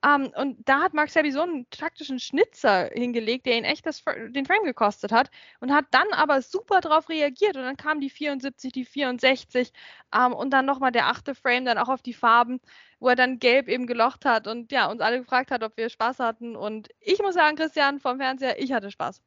Ähm, 0.05 0.33
und 0.35 0.57
da 0.67 0.81
hat 0.81 0.95
Mark 0.95 1.11
Selby 1.11 1.31
so 1.31 1.43
einen 1.43 1.69
taktischen 1.71 2.19
Schnitzer 2.19 2.91
hingelegt, 2.95 3.45
der 3.47 3.59
ihn 3.59 3.65
echt 3.65 3.85
das, 3.85 4.03
den 4.05 4.47
Frame 4.47 4.65
gekostet 4.65 5.13
hat 5.13 5.31
und 5.61 5.73
hat 5.73 5.87
dann 5.91 6.07
aber 6.13 6.41
super 6.41 6.81
darauf 6.81 7.09
reagiert 7.11 7.57
und 7.57 7.63
dann 7.65 7.77
kam 7.77 8.01
die 8.01 8.09
74, 8.09 8.73
die 8.73 8.85
64 8.85 9.73
um, 10.15 10.21
ähm, 10.21 10.33
und 10.33 10.51
dann 10.51 10.65
nochmal 10.65 10.93
der 10.93 11.09
achte 11.09 11.35
Frame 11.35 11.67
dann 11.67 11.79
auch 11.79 11.89
auf 11.89 12.03
die 12.03 12.15
Farben, 12.15 12.61
wo 12.99 13.09
er 13.09 13.17
dann 13.17 13.39
gelb 13.39 13.69
eben 13.69 13.87
gelocht 13.87 14.25
hat 14.25 14.47
und 14.47 14.73
ja, 14.73 14.91
uns 14.91 15.01
alle 15.03 15.21
gefragt 15.21 15.51
hat, 15.51 15.63
ob 15.63 15.77
wir 15.77 15.91
Spaß 15.91 16.19
hatten 16.19 16.57
und 16.57 16.89
ich 17.01 17.21
muss 17.21 17.35
sagen, 17.35 17.57
Christian 17.57 18.01
vom 18.01 18.19
Fernseher, 18.19 18.61
ich 18.61 18.73
hatte 18.73 18.91
Spaß. 18.91 19.21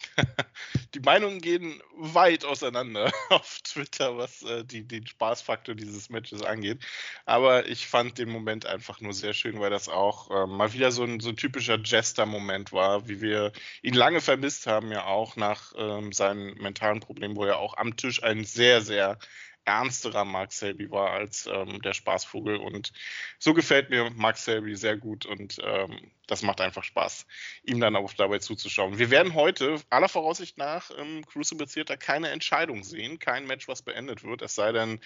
die 0.94 1.00
Meinungen 1.00 1.40
gehen 1.40 1.80
weit 1.96 2.44
auseinander 2.44 3.12
auf 3.30 3.60
Twitter, 3.62 4.16
was 4.16 4.42
äh, 4.42 4.64
die, 4.64 4.82
den 4.82 5.06
Spaßfaktor 5.06 5.74
dieses 5.74 6.10
Matches 6.10 6.42
angeht. 6.42 6.80
Aber 7.24 7.68
ich 7.68 7.86
fand 7.86 8.18
den 8.18 8.30
Moment 8.30 8.66
einfach 8.66 9.00
nur 9.00 9.12
sehr 9.12 9.32
schön, 9.32 9.60
weil 9.60 9.70
das 9.70 9.88
auch 9.88 10.30
äh, 10.30 10.46
mal 10.46 10.72
wieder 10.72 10.90
so 10.92 11.04
ein, 11.04 11.20
so 11.20 11.30
ein 11.30 11.36
typischer 11.36 11.78
Jester-Moment 11.78 12.72
war, 12.72 13.08
wie 13.08 13.20
wir 13.20 13.52
ihn 13.82 13.94
lange 13.94 14.20
vermisst 14.20 14.66
haben, 14.66 14.90
ja 14.90 15.04
auch 15.04 15.36
nach 15.36 15.72
ähm, 15.76 16.12
seinen 16.12 16.54
mentalen 16.58 17.00
Problemen, 17.00 17.36
wo 17.36 17.44
er 17.44 17.58
auch 17.58 17.76
am 17.76 17.96
Tisch 17.96 18.22
ein 18.22 18.44
sehr, 18.44 18.80
sehr 18.82 19.18
ernsterer 19.64 20.24
Mark 20.24 20.52
Selby 20.52 20.90
war 20.90 21.10
als 21.10 21.46
ähm, 21.46 21.80
der 21.82 21.92
Spaßvogel. 21.92 22.56
Und 22.56 22.92
so 23.38 23.54
gefällt 23.54 23.90
mir 23.90 24.10
Mark 24.10 24.36
Selby 24.36 24.76
sehr 24.76 24.96
gut 24.96 25.26
und 25.26 25.58
ähm, 25.62 26.10
das 26.26 26.42
macht 26.42 26.60
einfach 26.60 26.84
Spaß, 26.84 27.26
ihm 27.64 27.80
dann 27.80 27.96
auch 27.96 28.12
dabei 28.12 28.38
zuzuschauen. 28.38 28.98
Wir 28.98 29.10
werden 29.10 29.34
heute 29.34 29.80
aller 29.90 30.08
Voraussicht 30.08 30.58
nach 30.58 30.90
im 30.90 31.26
Crucible 31.26 31.66
Theater 31.66 31.96
keine 31.96 32.30
Entscheidung 32.30 32.84
sehen, 32.84 33.18
kein 33.18 33.46
Match, 33.46 33.66
was 33.68 33.82
beendet 33.82 34.22
wird, 34.22 34.42
es 34.42 34.54
sei 34.54 34.72
denn, 34.72 35.00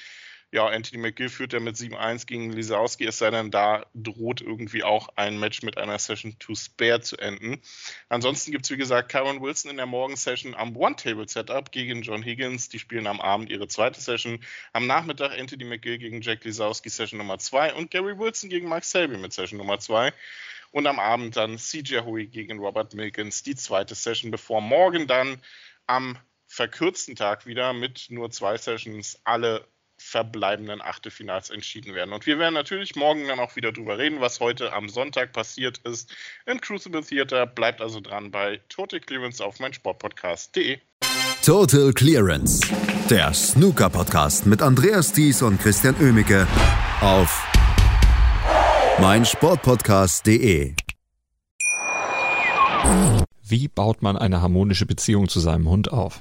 ja, 0.53 0.67
Anthony 0.67 1.03
McGill 1.03 1.29
führt 1.29 1.53
ja 1.53 1.61
mit 1.61 1.77
7-1 1.77 2.27
gegen 2.27 2.53
Lisowski, 2.53 3.07
es 3.07 3.19
sei 3.19 3.31
denn, 3.31 3.51
da 3.51 3.87
droht 3.95 4.41
irgendwie 4.41 4.85
auch 4.85 5.09
ein 5.17 5.41
Match 5.41 5.63
mit 5.63 5.79
einer 5.79 5.99
Session 5.99 6.39
to 6.39 6.55
Spare 6.55 7.01
zu 7.01 7.17
enden. 7.17 7.61
Ansonsten 8.09 8.53
gibt 8.53 8.65
es, 8.65 8.71
wie 8.71 8.77
gesagt, 8.77 9.09
Karen 9.11 9.41
Wilson 9.41 9.71
in 9.71 9.79
der 9.79 9.87
Morgensession 9.87 10.55
am 10.55 10.77
One-Table-Setup 10.77 11.73
gegen 11.73 12.03
John 12.03 12.23
Higgins. 12.23 12.69
Die 12.69 12.79
spielen 12.79 13.07
am 13.07 13.21
Abend 13.21 13.51
ihre 13.51 13.67
zweite 13.67 14.01
Session. 14.01 14.39
Am 14.73 14.87
Nachmittag 14.87 15.33
Anthony 15.39 15.65
McGill 15.65 15.99
gegen 15.99 16.21
Jack 16.21 16.45
Lisowski, 16.45 16.89
Session 16.89 17.19
Nummer 17.19 17.39
2 17.39 17.75
und 17.75 17.91
Gary 17.91 18.19
Wilson 18.19 18.49
gegen 18.49 18.69
Mark 18.69 18.85
Selby 18.85 19.17
mit 19.17 19.33
Session 19.33 19.59
Nummer 19.59 19.81
2. 19.81 20.13
Und 20.71 20.87
am 20.87 20.99
Abend 20.99 21.37
dann 21.37 21.59
CJ 21.59 22.01
Hui 22.01 22.27
gegen 22.27 22.59
Robert 22.59 22.95
Milkins, 22.95 23.43
die 23.43 23.55
zweite 23.55 23.95
Session, 23.95 24.31
bevor 24.31 24.61
morgen 24.61 25.07
dann 25.07 25.41
am 25.87 26.19
verkürzten 26.47 27.17
Tag 27.17 27.47
wieder 27.47 27.73
mit 27.73 28.07
nur 28.11 28.31
zwei 28.31 28.57
Sessions 28.57 29.21
alle 29.25 29.67
verbleibenden 30.05 30.83
Achtelfinals 30.83 31.51
entschieden 31.51 31.95
werden. 31.95 32.13
Und 32.13 32.27
wir 32.27 32.39
werden 32.39 32.55
natürlich 32.55 32.95
morgen 32.95 33.27
dann 33.27 33.41
auch 33.41 33.57
wieder 33.57 33.73
drüber 33.73 33.99
reden, 33.99 34.21
was 34.21 34.39
heute 34.39 34.73
am 34.73 34.89
Sonntag 34.89 35.33
passiert 35.33 35.79
ist 35.79 36.15
im 36.47 36.61
Crucible 36.61 37.03
Theater. 37.03 37.47
Bleibt 37.47 37.81
also 37.81 38.01
dran 38.01 38.31
bei 38.31 38.61
Total 38.69 39.01
Clearance 39.01 39.43
auf 39.43 39.59
meinsportpodcast.de. 39.61 40.79
Total 41.43 41.93
Clearance, 41.93 42.61
der 43.11 43.33
Snooker-Podcast 43.33 44.47
mit 44.47 44.63
Andreas 44.63 45.13
Thies 45.13 45.43
und 45.43 45.61
Christian 45.61 45.95
Oemicke 46.01 46.47
auf 47.01 47.47
meinsportpodcast.de. 49.01 50.75
Wie 53.47 53.69
baut 53.69 54.03
man 54.03 54.17
eine 54.17 54.43
harmonische 54.43 54.87
Beziehung 54.87 55.29
zu 55.29 55.41
seinem 55.41 55.69
Hund 55.69 55.93
auf? 55.93 56.21